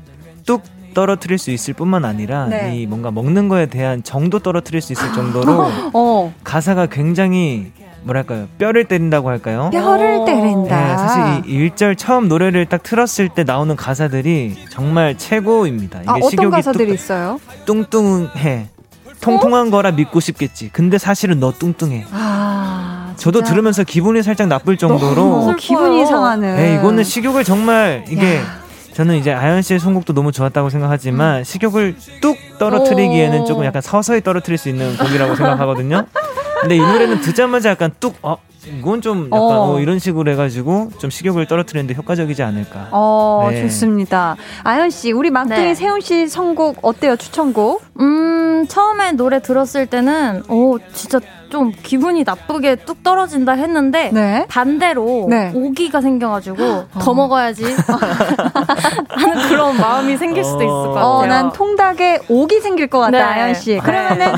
[0.47, 0.63] 뚝
[0.95, 2.77] 떨어뜨릴 수 있을 뿐만 아니라, 네.
[2.77, 7.73] 이 뭔가 먹는 거에 대한 정도 떨어뜨릴 수 있을 정도로 어, 가사가 굉장히,
[8.03, 8.49] 뭐랄까요.
[8.59, 9.69] 뼈를 때린다고 할까요?
[9.73, 10.87] 뼈를 때린다.
[10.87, 16.01] 네, 사실 이 1절 처음 노래를 딱 틀었을 때 나오는 가사들이 정말 최고입니다.
[16.01, 17.39] 이게 아, 어떤 식욕이 가사들이 뚝, 있어요?
[17.67, 18.69] 뚱뚱해.
[19.21, 20.71] 통통한 거라 믿고 싶겠지.
[20.73, 22.07] 근데 사실은 너 뚱뚱해.
[22.11, 22.40] 아,
[23.21, 26.57] 저도 진짜 들으면서 기분이 살짝 나쁠 정도로 어, 기분이 상하는.
[26.57, 28.61] 네, 이거는 식욕을 정말 이게 야.
[28.95, 33.45] 저는 이제 아연 씨의 선곡도 너무 좋았다고 생각하지만 식욕을 뚝 떨어뜨리기에는 오.
[33.45, 36.07] 조금 약간 서서히 떨어뜨릴 수 있는 곡이라고 생각하거든요.
[36.61, 39.75] 근데 이 노래는 듣자마자 약간 뚝 어, 이건 좀 약간 어.
[39.75, 42.89] 어, 이런 식으로 해가지고 좀 식욕을 떨어뜨리는데 효과적이지 않을까.
[42.91, 43.63] 어, 네.
[43.63, 44.37] 좋습니다.
[44.65, 45.75] 아연 씨, 우리 막둥이 네.
[45.75, 47.17] 세훈 씨 선곡 어때요?
[47.17, 47.83] 추천곡?
[48.01, 51.21] 음, 처음에 노래 들었을 때는, 오, 진짜
[51.51, 54.47] 좀 기분이 나쁘게 뚝 떨어진다 했는데, 네.
[54.49, 55.51] 반대로 네.
[55.55, 57.65] 오기가 생겨가지고, 더 먹어야지.
[59.11, 61.05] 하는 그런 마음이 생길 수도 있을 것 같아요.
[61.07, 63.21] 어, 난 통닭에 옥이 생길 것 같다, 네.
[63.21, 63.79] 아연 씨.
[63.79, 64.33] 그러면은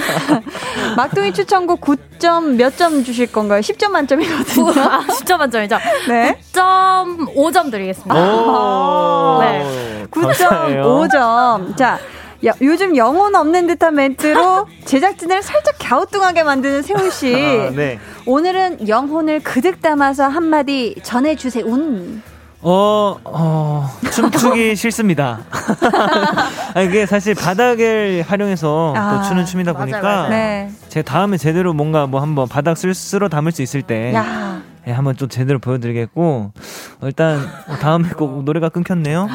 [0.97, 3.61] 막둥이 추천곡 9점 몇 점 주실 건가요?
[3.61, 4.71] 10점 만점이거든요.
[4.83, 5.77] 아, 10점 만점이죠?
[6.09, 6.39] 네.
[6.55, 8.15] 9.5점 드리겠습니다.
[8.15, 10.07] 오, 네.
[10.11, 10.83] 감사해요.
[10.83, 11.77] 9.5점.
[11.77, 11.99] 자,
[12.45, 17.33] 야, 요즘 영혼 없는 듯한 멘트로 제작진을 살짝 갸우뚱하게 만드는 세훈 씨.
[17.35, 17.99] 아, 네.
[18.27, 21.65] 오늘은 영혼을 그득 담아서 한마디 전해주세요.
[21.65, 22.23] 운.
[22.65, 25.41] 어, 어, 춤추기 싫습니다.
[26.75, 30.29] 아, 이게 사실 바닥을 활용해서 아, 또 추는 춤이다 보니까 맞아요.
[30.29, 30.71] 네.
[30.89, 34.61] 제가 다음에 제대로 뭔가 뭐 한번 바닥 쓸, 쓸어 담을 수 있을 때 야.
[34.87, 36.53] 예, 한번 좀 제대로 보여드리겠고
[37.01, 39.29] 어, 일단 어, 다음에 꼭 노래가 끊겼네요.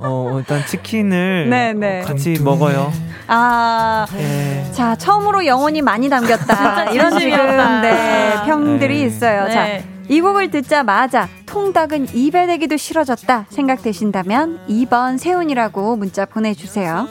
[0.00, 2.02] 어, 일단 치킨을 네, 네.
[2.02, 2.92] 어, 같이 먹어요.
[3.26, 4.06] 아.
[4.16, 4.66] 예.
[4.72, 6.90] 자, 처음으로 영혼이 많이 담겼다.
[6.92, 7.36] 이런 지금.
[7.82, 9.06] 네, 평들이 네.
[9.06, 9.44] 있어요.
[9.44, 9.52] 네.
[9.52, 9.78] 자,
[10.08, 17.06] 이 곡을 듣자마자 통닭은 입에 대기도 싫어졌다 생각되신다면 2번 세훈이라고 문자 보내주세요.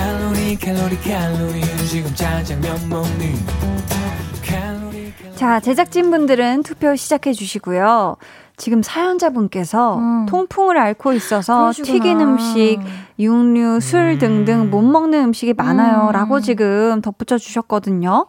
[0.00, 3.34] 칼로리 칼로리 칼로리 지금 짜장면 먹니
[4.42, 8.16] 칼로리 칼로리 자, 제작진분들은 투표 시작해 주시고요.
[8.56, 10.26] 지금 사연자분께서 음.
[10.26, 11.92] 통풍을 앓고 있어서 그러시구나.
[11.92, 12.78] 튀긴 음식,
[13.18, 16.08] 육류, 술 등등 못 먹는 음식이 많아요.
[16.08, 16.12] 음.
[16.12, 18.26] 라고 지금 덧붙여 주셨거든요.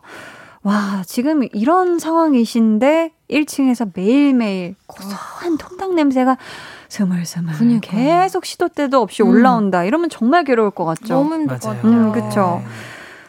[0.64, 6.38] 와, 지금 이런 상황이신데 1층에서 매일매일 고소한 통닭 냄새가
[6.92, 7.90] 스물스물 그니까.
[7.90, 9.30] 계속 시도 때도 없이 음.
[9.30, 9.86] 올라온다.
[9.86, 11.14] 이러면 정말 괴로울 것 같죠.
[11.14, 11.70] 너무 힘들 것.
[11.70, 11.90] 같아요.
[11.90, 12.62] 음, 그쵸.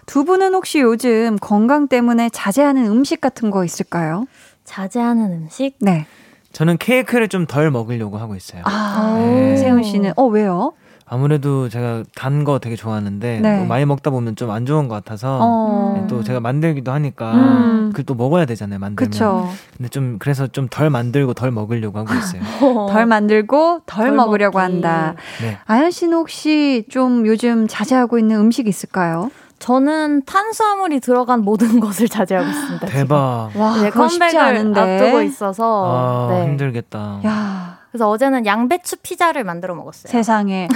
[0.06, 4.26] 두 분은 혹시 요즘 건강 때문에 자제하는 음식 같은 거 있을까요?
[4.64, 5.76] 자제하는 음식?
[5.80, 6.06] 네.
[6.52, 8.62] 저는 케이크를 좀 덜 먹으려고 하고 있어요.
[8.64, 9.56] 아, 네.
[9.56, 10.72] 세훈 씨는 어 왜요?
[11.06, 13.56] 아무래도 제가 단 거 되게 좋아하는데 네.
[13.58, 15.94] 뭐 많이 먹다 보면 좀 안 좋은 것 같아서 어.
[16.00, 17.88] 네, 또 제가 만들기도 하니까 음.
[17.90, 19.48] 그걸 또 먹어야 되잖아요 만들면 그쵸.
[19.76, 22.42] 근데 좀 그래서 좀 덜 만들고 덜 먹으려고 하고 있어요
[22.90, 24.72] 덜 만들고 덜, 덜 먹으려고 먹기.
[24.72, 25.14] 한다.
[25.42, 25.58] 네.
[25.66, 29.30] 아연 씨는 혹시 좀 요즘 자제하고 있는 음식 있을까요?
[29.58, 32.86] 저는 탄수화물이 들어간 모든 것을 자제하고 있습니다.
[32.86, 34.80] 대박 와, 네, 컴백을 않은데.
[34.80, 36.44] 앞두고 있어서 아 네.
[36.46, 40.10] 힘들겠다 야, 그래서 어제는 양배추 피자를 만들어 먹었어요.
[40.10, 40.66] 세상에.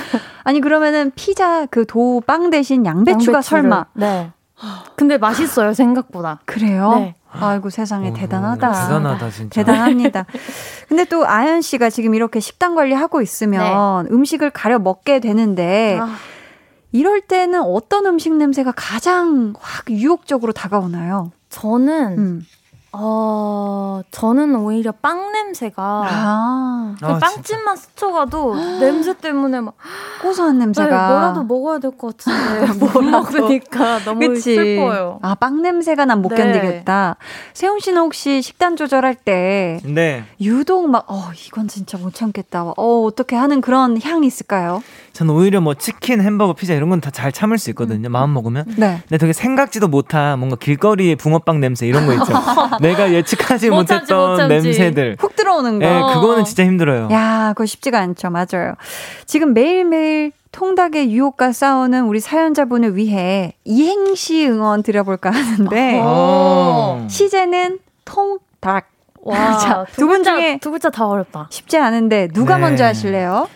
[0.44, 3.42] 아니 그러면은 피자 그 도 빵 대신 양배추가 양배추를.
[3.42, 4.30] 설마 네.
[4.96, 6.40] 근데 맛있어요 생각보다.
[6.44, 6.90] 그래요?
[6.96, 7.14] 네.
[7.32, 8.72] 아이고 세상에 오, 대단하다.
[8.72, 10.24] 대단하다 진짜 대단합니다.
[10.88, 16.16] 근데 또 아연 씨가 지금 이렇게 식단 관리하고 있으면 음식을 가려 먹게 되는데 아,
[16.92, 21.32] 이럴 때는 어떤 음식 냄새가 가장 확 유혹적으로 다가오나요?
[21.50, 22.46] 저는 음.
[22.98, 29.74] 어 저는 오히려 빵 냄새가 아, 그 아, 빵집만 스쳐가도 냄새 때문에 막
[30.22, 31.08] 고소한 네, 냄새가.
[31.10, 34.54] 뭐라도 먹어야 될 것 같은데 못 먹으니까 너무 그치.
[34.54, 35.18] 슬퍼요.
[35.22, 36.36] 아, 빵 냄새가 난못 네.
[36.36, 37.16] 견디겠다.
[37.54, 42.64] 세훈 씨는 혹시 식단 조절할 때 네 유독 막, 어, 이건 진짜 못 참겠다.
[42.76, 44.82] 어, 어떻게 하는 그런 향이 있을까요?
[45.12, 48.64] 저는 오히려 뭐 치킨 햄버거 피자 이런 건 다 잘 참을 수 있거든요 마음 먹으면
[48.76, 49.00] 네.
[49.08, 52.32] 근데 되게 생각지도 못한 뭔가 길거리에 붕어빵 냄새 이런 거 있죠
[52.86, 54.68] 내가 예측하지 못 참지, 못했던 못 참지.
[54.68, 55.84] 냄새들 훅 들어오는 거.
[55.84, 58.30] 예 그거는 진짜 힘들어요 야, 그거 쉽지가 않죠.
[58.30, 58.74] 맞아요.
[59.26, 67.06] 지금 매일매일 통닭의 유혹과 싸우는 우리 사연자분을 위해 이행시 응원 드려볼까 하는데, 어.
[67.10, 68.88] 시제는 통닭.
[69.22, 71.48] 와, 자, 두 두분 글자, 중에 두 글자 다 어렵다.
[71.50, 72.62] 쉽지 않은데, 누가 네.
[72.62, 73.48] 먼저 하실래요?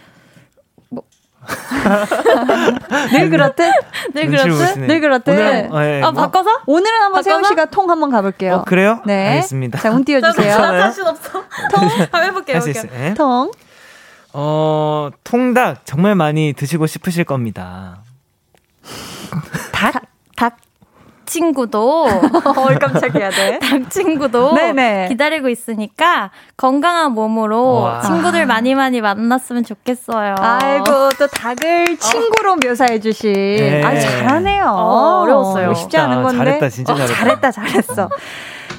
[1.40, 3.08] 뭐.
[3.12, 3.70] 늘 그렇듯?
[4.14, 4.26] 네.
[4.26, 5.28] 늘 그렇듯?
[5.28, 6.22] 오늘은, 어, 예, 아, 뭐.
[6.22, 6.50] 바꿔서?
[6.66, 7.48] 오늘은 한번 세훈 바꿔서?
[7.52, 8.56] 씨가 통 한번 가볼게요.
[8.56, 9.00] 어, 그래요?
[9.06, 9.28] 네.
[9.30, 9.78] 알겠습니다.
[9.78, 10.58] 자, 운 띄워주세요.
[10.58, 11.42] 나 자신 없어.
[11.74, 11.88] 통.
[12.12, 12.56] 한번 해볼게요.
[12.56, 12.92] 할수 해볼게요.
[12.92, 13.06] 있어요.
[13.10, 13.14] 예?
[13.14, 13.50] 통.
[14.32, 18.02] 어, 통닭 정말 많이 드시고 싶으실 겁니다.
[19.72, 19.94] 닭.
[21.30, 21.32] 닭.
[21.32, 22.06] 친구도
[22.56, 23.58] 헐 깜짝이야, 네.
[23.62, 25.06] 닭 친구도 네네.
[25.08, 28.00] 기다리고 있으니까 건강한 몸으로 와.
[28.00, 30.34] 친구들 많이 많이 만났으면 좋겠어요.
[30.38, 30.84] 아이고
[31.18, 33.82] 또 닭을 친구로 묘사해 주신 네.
[33.84, 34.64] 아 잘하네요.
[34.66, 35.74] 어, 어려웠어요.
[35.74, 36.38] 쉽지 않은 건데.
[36.38, 37.14] 잘했다, 진짜 어, 잘했다.
[37.16, 38.08] 잘했다, 잘했어.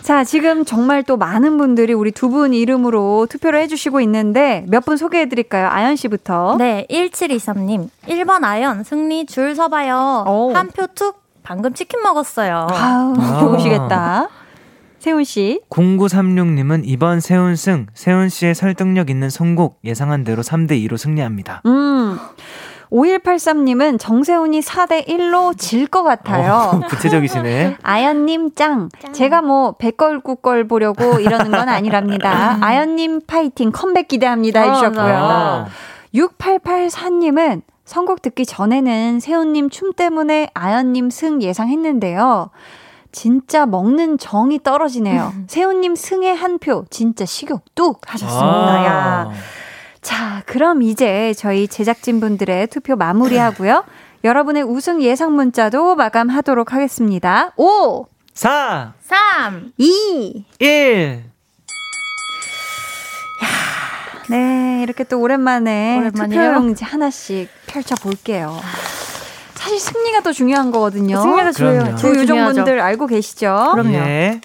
[0.02, 4.98] 자, 지금 정말 또 많은 분들이 우리 두 분 이름으로 투표를 해주시고 있는데 몇 분
[4.98, 5.68] 소개해 드릴까요?
[5.70, 6.56] 아연 씨부터.
[6.58, 7.88] 네, 1723님.
[8.08, 10.26] 1번 아연, 승리 줄 서봐요.
[10.28, 10.54] 오.
[10.54, 11.21] 한표 툭.
[11.44, 12.68] 방금 치킨 먹었어요.
[12.72, 13.40] 아우, 아.
[13.40, 14.30] 좋으시겠다.
[15.00, 15.60] 세훈 씨.
[15.70, 21.64] 0936님은 이번 세훈 승, 세훈 씨의 설득력 있는 선곡 예상한 대로 3대 2로 승리합니다.
[21.66, 22.20] 음.
[22.92, 26.54] 5183님은 정세훈이 4대 1로 질 것 같아요.
[26.74, 27.78] 어, 구체적이시네.
[27.82, 28.90] 아연님 짱.
[29.14, 32.58] 제가 뭐 백걸국걸 보려고 이러는 건 아니랍니다.
[32.62, 35.04] 아연님 파이팅 컴백 기대합니다 어, 해주셨고요.
[35.04, 35.72] 감사합니다.
[36.14, 37.62] 6884님은
[37.92, 42.50] 선곡 듣기 전에는 세훈님 춤 때문에 아연님 승 예상했는데요.
[43.12, 45.34] 진짜 먹는 정이 떨어지네요.
[45.48, 48.86] 세훈님 승의 한 표 진짜 식욕 뚝 하셨습니다.
[48.86, 48.94] 야.
[49.28, 49.32] 아.
[50.02, 53.84] 자, 그럼 이제 저희 제작진분들의 투표 마무리하고요.
[54.24, 57.52] 여러분의 우승 예상 문자도 마감하도록 하겠습니다.
[57.58, 59.74] 5, 4, 3.
[59.78, 61.24] 2, 1.
[64.30, 65.98] 네, 이렇게 또 오랜만에?
[66.38, 68.60] 투표용지 하나씩 펼쳐볼게요.
[69.56, 71.22] 사실 승리가 더 중요한 거거든요.
[71.22, 71.52] 승리가.
[71.52, 71.96] 중요해요.
[71.96, 72.80] 두 요정분들.
[72.80, 73.70] 알고 계시죠?
[73.74, 73.94] 그럼요.
[73.94, 74.42] 예.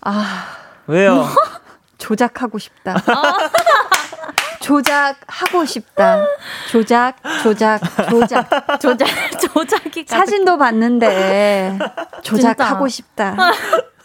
[0.00, 0.46] 아,
[0.86, 1.26] 왜요?
[1.98, 2.96] 조작하고 싶다.
[4.60, 6.24] 조작하고 싶다.
[6.70, 8.48] 조작, 조작, 조작.
[8.80, 9.06] 조작,
[9.52, 11.78] 조작이 사진도 봤는데
[12.22, 12.88] 조작하고.
[12.88, 13.36] 싶다.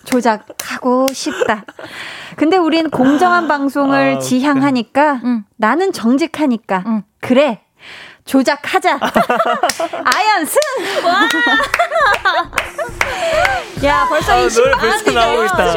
[0.06, 1.64] 조작하고 싶다.
[2.38, 5.44] 근데 우린 공정한 방송을 아, 지향하니까 응.
[5.58, 7.04] 나는 정직하니까 응.
[7.20, 7.62] 그래.
[8.28, 9.00] 조작하자.
[10.06, 10.60] 아연 승!
[13.86, 15.74] 야, 벌써 아, 이 심박수가, 나오고 있다.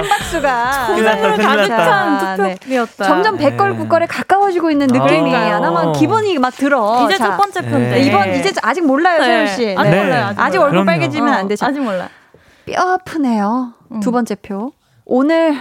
[1.57, 2.19] 났다.
[2.19, 2.55] 자, 네.
[2.57, 3.05] 투표였다.
[3.05, 3.51] 점점 네.
[3.51, 5.57] 백걸 국걸에 가까워지고 있는 느낌이 그러니까요.
[5.57, 7.05] 아나만 기분이 막 들어.
[7.07, 7.71] 이제 자, 첫 번째 네.
[7.71, 8.01] 편인데.
[8.01, 9.25] 이번 이제 아직 몰라요, 네.
[9.25, 9.75] 세훈 씨.
[9.79, 10.03] 아직 네.
[10.03, 10.27] 몰라요.
[10.27, 10.65] 아직, 아직 몰라요.
[10.67, 10.87] 얼굴 그럼요.
[10.87, 11.67] 빨개지면 안 되죠.
[11.67, 12.09] 아직 몰라요.
[12.67, 13.73] 뼈 아프네요.
[13.93, 14.01] 음.
[14.01, 14.73] 두 번째 표.
[15.05, 15.57] 오늘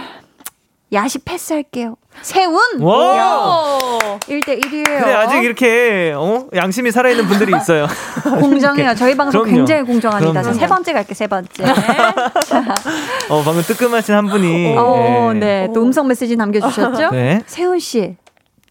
[0.92, 1.96] 야식 패스할게요.
[2.22, 3.78] 세운 와!
[4.20, 4.84] 1대 1이에요.
[4.84, 6.48] 그래, 아직 이렇게, 어?
[6.54, 7.86] 양심이 살아있는 분들이 있어요.
[8.40, 8.94] 공정해요.
[8.96, 9.56] 저희 방송 그럼요.
[9.56, 10.42] 굉장히 공정합니다.
[10.42, 10.52] 그럼요.
[10.52, 11.14] 자, 세 번째 갈게요.
[11.14, 11.64] 세 번째.
[13.30, 14.74] 어, 방금 뜨끔하신 한 분이.
[14.76, 15.38] 어, 예.
[15.38, 15.68] 네.
[15.72, 17.10] 또 음성 메시지 남겨주셨죠?
[17.14, 17.42] 네.
[17.46, 18.16] 세훈 씨,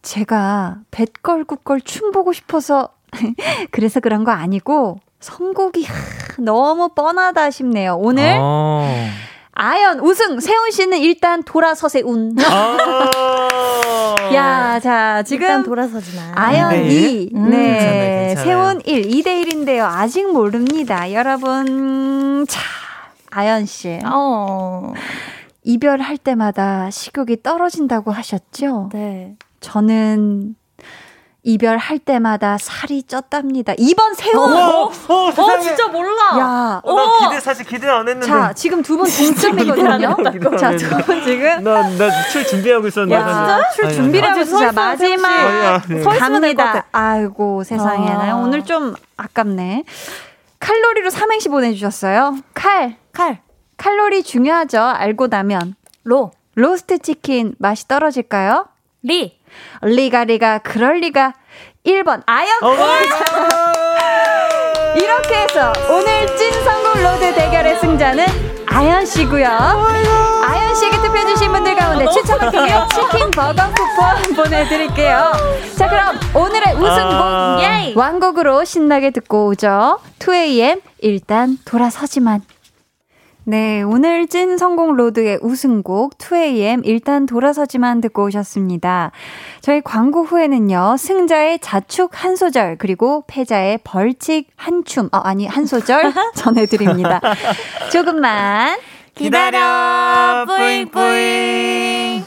[0.01, 2.89] 제가 뱃걸국걸 춤 보고 싶어서
[3.71, 5.93] 그래서 그런 거 아니고 선곡이 하,
[6.39, 7.95] 너무 뻔하다 싶네요.
[7.97, 9.09] 오늘 어.
[9.53, 12.35] 아연 우승 세훈 씨는 일단 돌아서세 운.
[12.39, 12.77] 아.
[14.33, 16.31] 야, 자 일단 지금 돌아서지만.
[16.37, 16.87] 아연 네.
[16.87, 18.45] 2, 음, 네, 괜찮아요, 괜찮아요.
[18.45, 19.83] 세훈 1, 2대 1인데요.
[19.83, 21.11] 아직 모릅니다.
[21.11, 22.61] 여러분, 자,
[23.31, 23.99] 아연 씨.
[24.05, 24.93] 어.
[25.63, 28.89] 이별할 때마다 식욕이 떨어진다고 하셨죠?
[28.93, 29.35] 네.
[29.59, 30.55] 저는
[31.43, 33.73] 이별할 때마다 살이 쪘답니다.
[33.77, 34.51] 이번 세훈!
[34.53, 35.91] 어, 어, 세상에.
[35.91, 36.21] 몰라.
[36.37, 38.27] 야, 어, 나 기대, 사실 기대 안 했는데.
[38.27, 40.57] 자, 지금 두 분 동점이거든요.
[40.57, 40.75] 자.
[40.75, 41.63] 두 분 지금.
[41.63, 43.15] 나, 나출 준비하고 있었는데.
[43.15, 43.23] 야,
[43.63, 43.83] 사실.
[43.85, 44.29] 출 준비를.
[44.29, 44.59] 하고 있어.
[44.59, 45.29] 자, 마지막.
[45.29, 46.01] 아니야, 네.
[46.03, 46.85] 갑니다.
[46.91, 48.09] 아이고, 세상에.
[48.09, 48.17] 아.
[48.25, 49.85] 나 오늘 좀 아깝네.
[50.59, 52.37] 칼로리로 삼행시 보내 주셨어요.
[52.53, 52.97] 칼.
[53.13, 53.39] 칼.
[53.77, 54.81] 칼로리 중요하죠.
[54.81, 55.75] 알고 나면.
[56.03, 56.31] 로.
[56.55, 58.67] 로스트 치킨 맛이 떨어질까요?
[59.03, 59.38] 리.
[59.81, 61.33] 리가 리가 그럴 리가
[61.85, 62.73] 1번 아연 어,
[64.95, 68.25] 이렇게 해서 오늘 찐 선곡 로드 대결의 승자는
[68.67, 69.47] 아연 씨고요.
[69.47, 75.31] 아연 씨에게 투표해 주신 분들 가운데 추첨을 통해 치킨 버거 쿠폰 보내드릴게요.
[75.77, 77.57] 자 그럼 오늘의 우승곡 아.
[77.61, 77.93] 예이!
[77.95, 79.99] 완곡으로 신나게 듣고 오죠.
[80.19, 82.41] 2AM 일단 돌아서지만
[83.49, 89.11] 네, 오늘 찐 선곡 로드의 우승곡 2AM 일단 돌아서지만 듣고 오셨습니다.
[89.61, 95.65] 저희 광고 후에는요, 승자의 자축 한 소절, 그리고 패자의 벌칙 한 춤, 어, 아니, 한
[95.65, 97.21] 소절 전해 드립니다.
[97.91, 98.77] 조금만
[99.15, 102.23] 기다려, 뿌잉 뿌잉.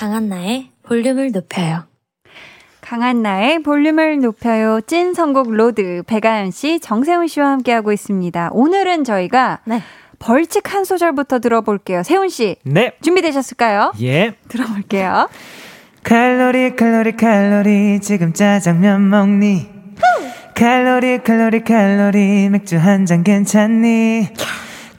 [0.00, 1.84] 강한나의 볼륨을 높여요.
[2.80, 4.80] 강한 나의 볼륨을 높여요.
[4.86, 8.48] 찐 선곡 로드 배가연 씨, 정세훈 씨와 함께하고 있습니다.
[8.54, 9.82] 오늘은 저희가 네.
[10.18, 12.02] 벌칙 한 소절부터 들어볼게요.
[12.02, 12.92] 세훈 씨, 네.
[13.02, 13.92] 준비되셨을까요?
[14.00, 14.32] 예.
[14.48, 15.28] 들어볼게요.
[16.02, 19.68] 칼로리 칼로리 칼로리 지금 짜장면 먹니
[20.54, 24.28] 칼로리 칼로리 칼로리 맥주 한 잔 괜찮니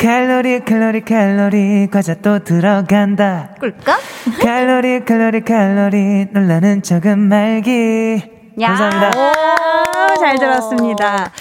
[0.01, 3.99] 칼로리 칼로리 칼로리 과자 또 들어간다 꿀꺽?
[4.41, 8.19] 칼로리 칼로리 칼로리 놀라는 척은 말기
[8.59, 8.67] 야.
[8.69, 11.31] 감사합니다 오, 잘 들었습니다.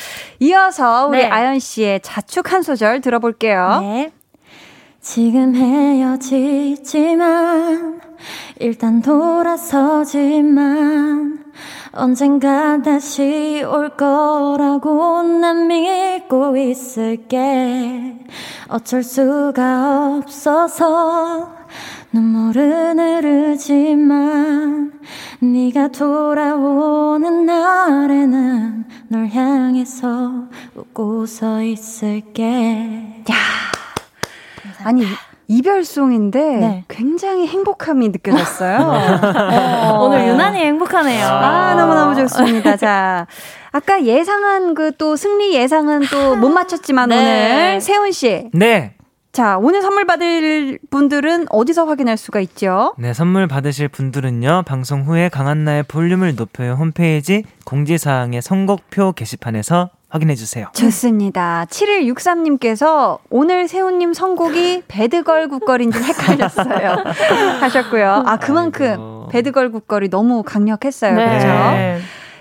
[0.41, 1.25] 이어서 우리 네.
[1.31, 3.79] 아연 씨의 자축 한 소절 들어볼게요.
[3.81, 4.13] 네.
[5.01, 6.91] 지금 헤어지지만
[8.59, 10.31] 일단 돌아서지만
[11.93, 18.19] 언젠가 다시 올 거라고 난 믿고 있을게.
[18.69, 21.57] 어쩔 수가 없어서
[22.13, 24.93] 눈물은 흐르지만
[25.41, 33.25] 네가 돌아오는 날에는 널 향해서 웃고 서 있을게
[34.85, 35.05] 아니,
[35.49, 36.85] 이별송인데 네.
[36.89, 38.79] 굉장히 행복함이 느껴졌어요.
[39.93, 39.99] 어.
[40.05, 41.27] 오늘 유난히 행복하네요.
[41.27, 42.77] 아, 너무너무 좋습니다.
[42.77, 43.27] 자,
[43.73, 47.17] 아까 예상한 그 또 승리 예상은 또 못 맞췄지만 네.
[47.17, 48.49] 오늘 세훈 씨.
[48.53, 48.95] 네
[49.33, 52.95] 자, 오늘 선물 받을 분들은 어디서 확인할 수가 있죠?
[52.99, 60.67] 네, 선물 받으실 분들은요, 방송 후에 강한나의 볼륨을 높여요 홈페이지 공지사항의 선곡표 게시판에서 확인해 주세요.
[60.75, 61.67] 좋습니다.
[61.71, 67.05] 7163님께서 오늘 세훈님 선곡이 배드걸 굿걸인 줄 헷갈렸어요.
[67.61, 68.25] 하셨고요.
[68.27, 69.29] 아, 그만큼 아이고.
[69.31, 71.15] 배드걸 굿걸이 너무 강력했어요.
[71.15, 71.27] 네.
[71.27, 71.47] 그렇죠?
[71.47, 72.01] 네.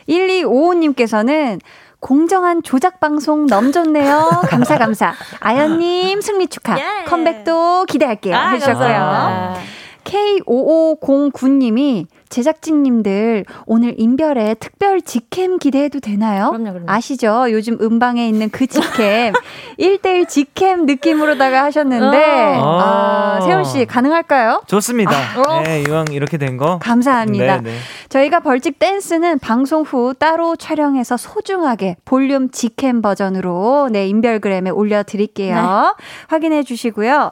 [0.10, 1.60] 1255님께서는
[2.00, 4.30] 공정한 조작 방송 너무 좋네요.
[4.50, 5.14] 감사 감사.
[5.40, 6.78] 아연님 승리 축하.
[6.80, 7.04] 예.
[7.06, 8.36] 컴백도 기대할게요.
[8.36, 8.88] 아, 해주셨고요.
[8.88, 9.62] 감사합니다.
[10.06, 16.52] K5509님이 제작진님들 오늘 인별에 특별 직캠 기대해도 되나요?
[16.52, 16.86] 그럼요, 그럼요.
[16.88, 17.48] 아시죠?
[17.52, 19.34] 요즘 음방에 있는 그 직캠
[19.80, 22.18] 1대1 직캠 느낌으로다가 하셨는데
[22.62, 22.80] 어.
[22.82, 24.62] 아, 세훈 씨 가능할까요?
[24.68, 25.12] 좋습니다.
[25.48, 25.62] 어.
[25.62, 26.80] 네, 이왕 이렇게 된 거.
[26.80, 27.58] 감사합니다.
[27.58, 27.78] 네, 네.
[28.10, 35.96] 저희가 벌칙 댄스는 방송 후 따로 촬영해서 소중하게 볼륨 직캠 버전으로 네, 인별그램에 올려드릴게요.
[36.28, 37.32] 확인해 주시고요.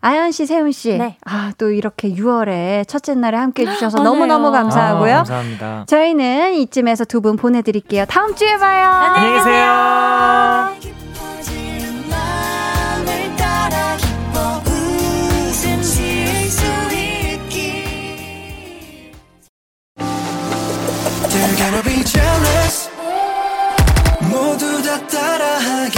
[0.00, 0.96] 아연 씨, 세훈 씨.
[0.96, 1.16] 네.
[1.26, 4.10] 아, 또 이렇게 6월에 첫째 날에 함께 해주셔서 맞아요.
[4.10, 5.12] 너무너무 감사하고요.
[5.14, 5.84] 아, 감사합니다.
[5.88, 8.04] 저희는 이쯤에서 두 분 보내드릴게요.
[8.08, 8.86] 다음 주에 봐요.
[8.88, 10.98] 안녕히 계세요.
[24.30, 25.97] 모두 다 따라하게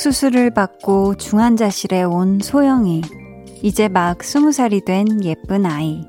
[0.00, 3.02] 수술을 받고 중환자실에 온 소영이.
[3.62, 6.06] 이제 막 스무 살이 된 예쁜 아이.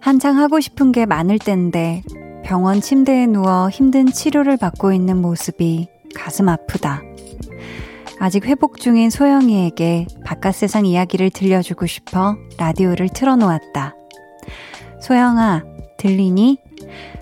[0.00, 2.02] 한창 하고 싶은 게 많을 텐데
[2.44, 7.02] 병원 침대에 누워 힘든 치료를 받고 있는 모습이 가슴 아프다.
[8.20, 13.94] 아직 회복 중인 소영이에게 바깥 세상 이야기를 들려주고 싶어 라디오를 틀어놓았다.
[15.02, 15.62] 소영아,
[15.98, 16.56] 들리니?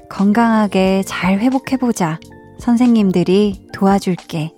[0.08, 2.20] 건강하게 잘 회복해보자.
[2.60, 4.52] 선생님들이 도와줄게.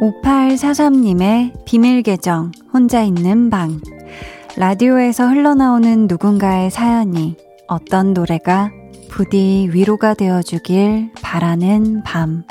[0.00, 3.80] 5843님의 비밀 계정, 혼자 있는 방.
[4.56, 7.36] 라디오에서 흘러나오는 누군가의 사연이
[7.66, 8.70] 어떤 노래가
[9.08, 12.44] 부디 위로가 되어주길 바라는 밤.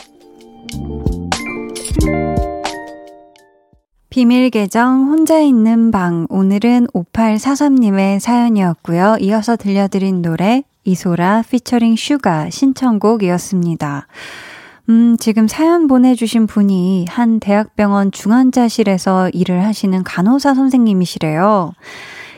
[4.10, 9.18] 비밀 계정 혼자 있는 방 오늘은 5843님의 사연이었고요.
[9.20, 14.08] 이어서 들려드린 노래 이소라 피처링 슈가 신청곡이었습니다.
[14.90, 21.74] 음, 지금 사연 보내주신 분이 한 대학병원 중환자실에서 일을 하시는 간호사 선생님이시래요.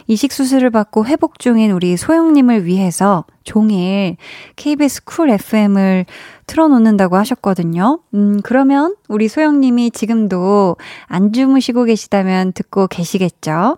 [0.08, 4.18] 이식 수술을 받고 회복 중인 우리 소영님을 위해서 종일
[4.56, 6.06] KBS 쿨 FM을
[6.48, 8.00] 틀어놓는다고 하셨거든요.
[8.14, 10.78] 음, 그러면 우리 소영님이 지금도
[11.08, 13.78] 안 주무시고 계시다면 듣고 계시겠죠?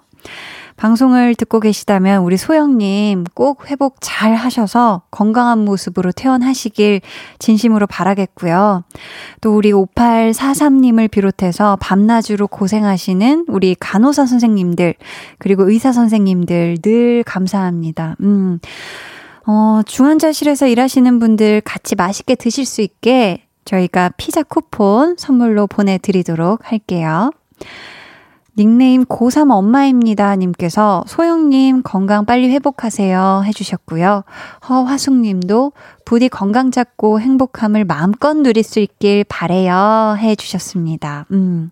[0.75, 7.01] 방송을 듣고 계시다면 우리 소영님 꼭 회복 잘 하셔서 건강한 모습으로 퇴원하시길
[7.39, 8.83] 진심으로 바라겠고요.
[9.41, 14.95] 또 우리 5843님을 비롯해서 밤낮으로 고생하시는 우리 간호사 선생님들,
[15.37, 18.15] 그리고 의사 선생님들 늘 감사합니다.
[18.21, 18.59] 음.
[19.45, 27.31] 어, 중환자실에서 일하시는 분들 같이 맛있게 드실 수 있게 저희가 피자 쿠폰 선물로 보내드리도록 할게요.
[28.55, 30.35] 닉네임 고3 엄마입니다.
[30.35, 33.43] 님께서 소영님 건강 빨리 회복하세요.
[33.45, 34.23] 해주셨고요.
[34.69, 35.71] 허화숙 님도
[36.05, 40.15] 부디 건강 잡고 행복함을 마음껏 누릴 수 있길 바래요.
[40.19, 41.25] 해주셨습니다.
[41.31, 41.71] 음.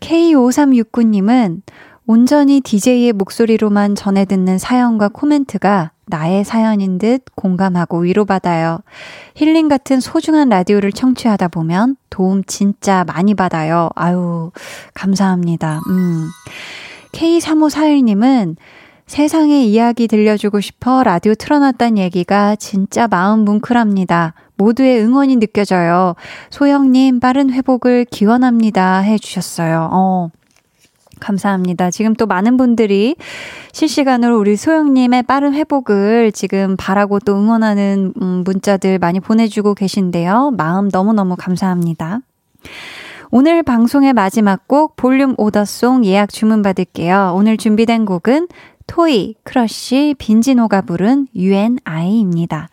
[0.00, 1.62] K5369님은
[2.06, 8.80] 온전히 DJ의 목소리로만 전해 듣는 사연과 코멘트가 나의 사연인 듯 공감하고 위로받아요.
[9.34, 13.90] 힐링 같은 소중한 라디오를 청취하다 보면 도움 진짜 많이 받아요.
[13.96, 14.52] 아유,
[14.94, 15.80] 감사합니다.
[15.88, 16.28] 음.
[17.12, 18.56] K3541님은
[19.06, 24.34] 세상에 이야기 들려주고 싶어 라디오 틀어놨단 얘기가 진짜 마음 뭉클합니다.
[24.56, 26.14] 모두의 응원이 느껴져요.
[26.50, 28.98] 소영님, 빠른 회복을 기원합니다.
[28.98, 29.90] 해주셨어요.
[29.92, 30.30] 어.
[31.20, 31.90] 감사합니다.
[31.90, 33.16] 지금 또 많은 분들이
[33.72, 40.52] 실시간으로 우리 소영님의 빠른 회복을 지금 바라고 또 응원하는 음, 문자들 많이 보내주고 계신데요.
[40.56, 42.20] 마음 너무너무 감사합니다.
[43.30, 47.32] 오늘 방송의 마지막 곡 볼륨 오더송 예약 주문 받을게요.
[47.34, 48.48] 오늘 준비된 곡은
[48.86, 52.68] 토이, 크러쉬, 빈지노가 부른 U & I입니다.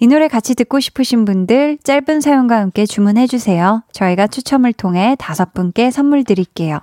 [0.00, 3.84] 이 노래 같이 듣고 싶으신 분들 짧은 사연과 함께 주문해주세요.
[3.92, 6.80] 저희가 추첨을 통해 다섯 분께 선물 드릴게요.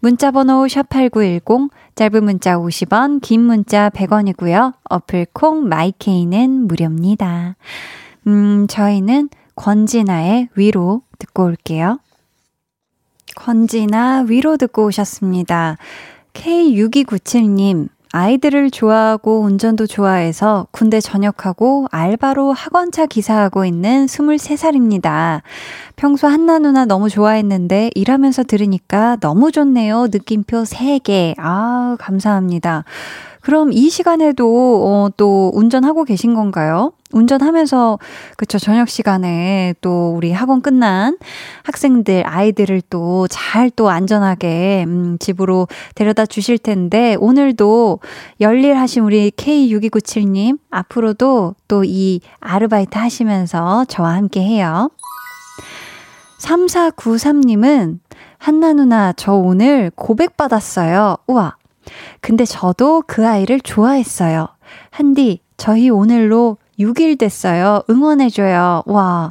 [0.00, 4.74] 문자번호 샵8910, 짧은 문자 50원, 긴 문자 100원이고요.
[4.90, 7.56] 어플 콩 마이케이는 무료입니다.
[8.26, 11.98] 음, 저희는 권진아의 위로 듣고 올게요.
[13.36, 15.76] 권진아 위로 듣고 오셨습니다.
[16.34, 25.42] K6297님, 아이들을 좋아하고 운전도 좋아해서 군대 전역하고 알바로 학원차 기사하고 있는 23살입니다.
[25.96, 30.06] 평소 한나 누나 너무 좋아했는데 일하면서 들으니까 너무 좋네요.
[30.10, 31.34] 느낌표 3개.
[31.38, 32.84] 아, 감사합니다.
[33.46, 36.92] 그럼 이 시간에도 어, 또 운전하고 계신 건가요?
[37.12, 38.00] 운전하면서
[38.36, 41.16] 그쵸 저녁 시간에 또 우리 학원 끝난
[41.62, 48.00] 학생들 아이들을 또 잘또 또 안전하게 음, 집으로 데려다 주실 텐데 오늘도
[48.40, 54.90] 열일하신 우리 K6297님 앞으로도 또 이 아르바이트 하시면서 저와 함께 해요.
[56.40, 58.00] 3493님은
[58.38, 61.18] 한나 누나 저 오늘 고백 받았어요.
[61.28, 61.56] 우와.
[62.20, 64.48] 근데 저도 그 아이를 좋아했어요.
[64.90, 67.82] 한디, 저희 오늘로 6일 됐어요.
[67.88, 68.82] 응원해줘요.
[68.86, 69.30] 와.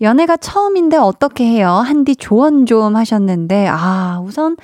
[0.00, 1.70] 연애가 처음인데 어떻게 해요?
[1.70, 4.56] 한디 조언 좀 하셨는데, 아, 우선,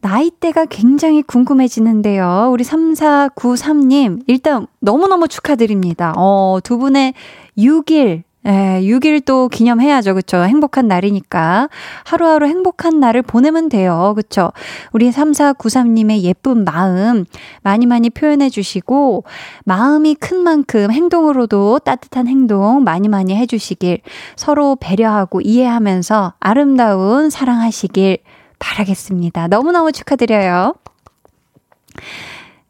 [0.00, 2.50] 나이대가 굉장히 궁금해지는데요.
[2.52, 6.14] 우리 3493님, 일단 너무너무 축하드립니다.
[6.16, 7.14] 어, 두 분의
[7.56, 10.14] 6일, 예, 6일 또 기념해야죠.
[10.14, 10.38] 그쵸?
[10.38, 11.68] 행복한 날이니까.
[12.04, 14.14] 하루하루 행복한 날을 보내면 돼요.
[14.16, 14.52] 그쵸?
[14.92, 17.26] 우리 3493님의 예쁜 마음
[17.62, 19.24] 많이 많이 표현해 주시고,
[19.64, 24.00] 마음이 큰 만큼 행동으로도 따뜻한 행동 많이 많이 해 주시길,
[24.34, 28.18] 서로 배려하고 이해하면서 아름다운 사랑하시길
[28.58, 29.48] 바라겠습니다.
[29.48, 30.74] 너무너무 축하드려요.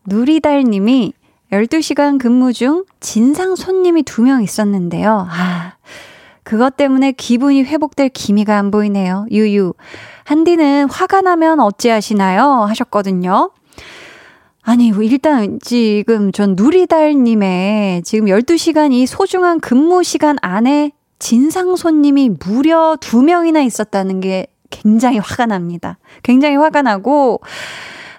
[0.06, 1.12] 누리달 님이
[1.52, 5.26] 12시간 근무 중 진상 손님이 두 명 있었는데요.
[5.30, 5.74] 아,
[6.42, 9.26] 그것 때문에 기분이 회복될 기미가 안 보이네요.
[9.30, 9.74] 유유.
[10.24, 12.42] 한디는 화가 나면 어찌하시나요?
[12.68, 13.50] 하셨거든요.
[14.62, 22.96] 아니, 일단 지금 전 누리달님의 지금 12시간 이 소중한 근무 시간 안에 진상 손님이 무려
[23.00, 25.96] 두 명이나 있었다는 게 굉장히 화가 납니다.
[26.22, 27.40] 굉장히 화가 나고,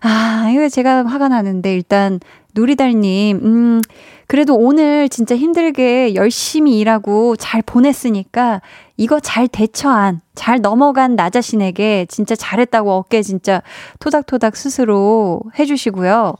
[0.01, 2.19] 아, 이거 제가 화가 나는데 일단
[2.55, 3.81] 누리달님, 음,
[4.27, 8.61] 그래도 오늘 진짜 힘들게 열심히 일하고 잘 보냈으니까
[8.97, 13.61] 이거 잘 대처한, 잘 넘어간 나 자신에게 진짜 잘했다고 어깨 진짜
[13.99, 16.35] 토닥토닥 스스로 해주시고요.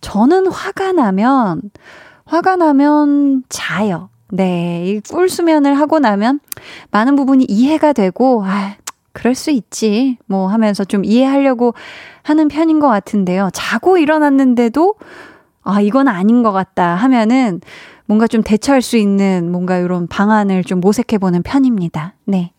[0.00, 1.62] 저는 화가 나면,
[2.24, 4.10] 화가 나면 자요.
[4.30, 4.84] 네.
[4.86, 6.40] 이 꿀수면을 하고 나면
[6.90, 8.76] 많은 부분이 이해가 되고, 아,
[9.12, 10.18] 그럴 수 있지.
[10.26, 11.74] 뭐 하면서 좀 이해하려고
[12.22, 13.50] 하는 편인 것 같은데요.
[13.52, 14.94] 자고 일어났는데도
[15.62, 17.60] 아, 이건 아닌 것 같다 하면은
[18.06, 22.14] 뭔가 좀 대처할 수 있는 뭔가 이런 방안을 좀 모색해보는 편입니다.
[22.24, 22.52] 네.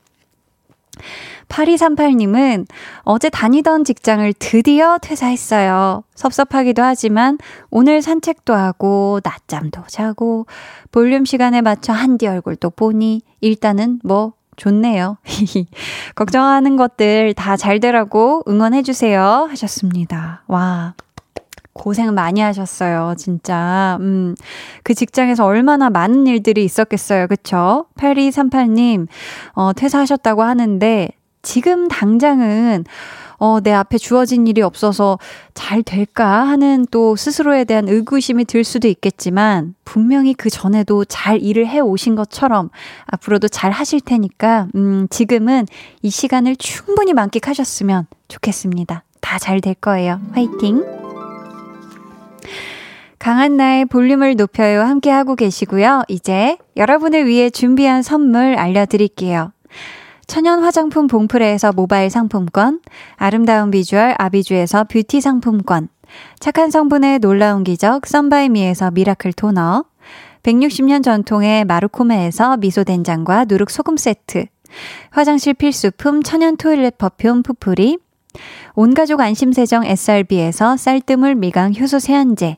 [1.47, 2.67] 8238님은
[3.01, 6.03] 어제 다니던 직장을 드디어 퇴사했어요.
[6.13, 7.37] 섭섭하기도 하지만
[7.71, 10.45] 오늘 산책도 하고 낮잠도 자고
[10.91, 15.17] 볼륨 시간에 맞춰 한디 얼굴도 보니 일단은 뭐 좋네요.
[16.15, 19.47] 걱정하는 것들 다 잘 되라고 응원해주세요.
[19.49, 20.43] 하셨습니다.
[20.47, 20.93] 와.
[21.73, 23.97] 고생 많이 하셨어요, 진짜.
[24.01, 24.35] 음,
[24.83, 27.85] 그 직장에서 얼마나 많은 일들이 있었겠어요, 그쵸?
[27.97, 29.07] 8238님,
[29.53, 31.09] 어, 퇴사하셨다고 하는데,
[31.41, 32.83] 지금 당장은,
[33.39, 35.17] 어, 내 앞에 주어진 일이 없어서
[35.53, 41.67] 잘 될까 하는 또 스스로에 대한 의구심이 들 수도 있겠지만, 분명히 그 전에도 잘 일을
[41.67, 42.69] 해 오신 것처럼
[43.07, 45.65] 앞으로도 잘 하실 테니까, 음, 지금은
[46.01, 49.03] 이 시간을 충분히 만끽하셨으면 좋겠습니다.
[49.21, 50.19] 다 잘 될 거예요.
[50.33, 50.83] 화이팅!
[53.19, 56.03] 강한 나의 볼륨을 높여요 함께 하고 계시고요.
[56.07, 59.51] 이제 여러분을 위해 준비한 선물 알려드릴게요.
[60.29, 62.81] 천연 화장품 봉프레에서 모바일 상품권,
[63.15, 65.89] 아름다운 비주얼 아비주에서 뷰티 상품권,
[66.39, 69.85] 착한 성분의 놀라운 기적 썬바이미에서 미라클 토너,
[70.43, 74.45] 160년 전통의 마루코메에서 미소된장과 누룩소금 세트,
[75.09, 77.97] 화장실 필수품 천연 토일렛 퍼퓸 푸풀이,
[78.75, 82.57] 온가족 안심세정 SRB에서 쌀뜨물 미강 효소 세안제,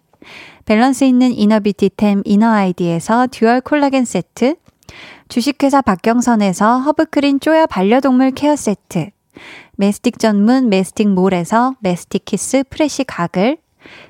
[0.66, 4.56] 밸런스 있는 이너비티템 이너아이디에서 듀얼 콜라겐 세트,
[5.32, 9.12] 주식회사 박경선에서 허브크린 쪼야 반려동물 케어 세트,
[9.78, 13.56] 메스틱 전문 메스틱 몰에서 메스틱 키스 프레시 가글,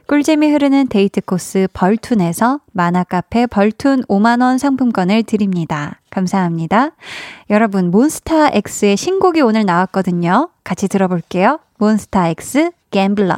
[0.08, 6.00] 꿀잼이 흐르는 데이트 코스 벌툰에서 만화카페 벌툰 5만원 상품권을 드립니다.
[6.10, 6.90] 감사합니다.
[7.52, 10.50] 여러분, 몬스타 X의 신곡이 오늘 나왔거든요.
[10.64, 11.60] 같이 들어볼게요.
[11.78, 13.38] 몬스타 X 갬블러.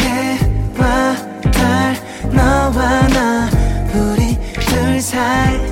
[0.00, 1.14] 해와
[1.52, 1.94] 달
[2.34, 3.48] 너와 나
[3.94, 4.36] 우리
[4.66, 5.71] 둘 사이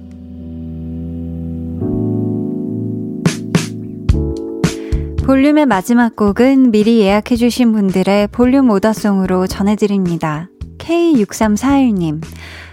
[5.25, 10.49] 볼륨의 마지막 곡은 미리 예약해주신 분들의 볼륨 오더송으로 전해드립니다.
[10.79, 12.23] K6341님.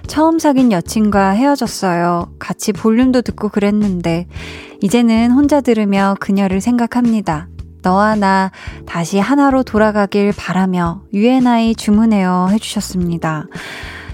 [0.07, 2.33] 처음 사귄 여친과 헤어졌어요.
[2.39, 4.27] 같이 볼륨도 듣고 그랬는데,
[4.81, 7.49] 이제는 혼자 들으며 그녀를 생각합니다.
[7.83, 8.51] 너와 나
[8.87, 13.47] 다시 하나로 돌아가길 바라며 U & I 주문해요 해주셨습니다.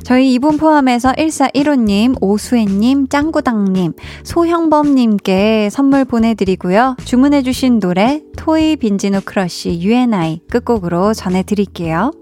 [0.04, 6.96] 저희 이분 포함해서 1415님, 오수혜님, 짱구당님, 소형범님께 선물 보내드리고요.
[7.04, 12.12] 주문해주신 노래, 토이 빈지노 크러쉬 U & I 끝곡으로 전해드릴게요.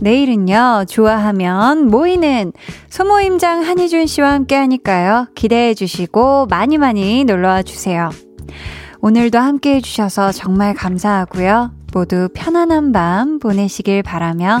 [0.00, 2.52] 내일은요, 좋아하면 모이는
[2.90, 5.28] 소모임장 한희준 씨와 함께 하니까요.
[5.34, 8.10] 기대해 주시고 많이 많이 놀러와 주세요.
[9.00, 11.72] 오늘도 함께 해주셔서 정말 감사하고요.
[11.94, 14.60] 모두 편안한 밤 보내시길 바라며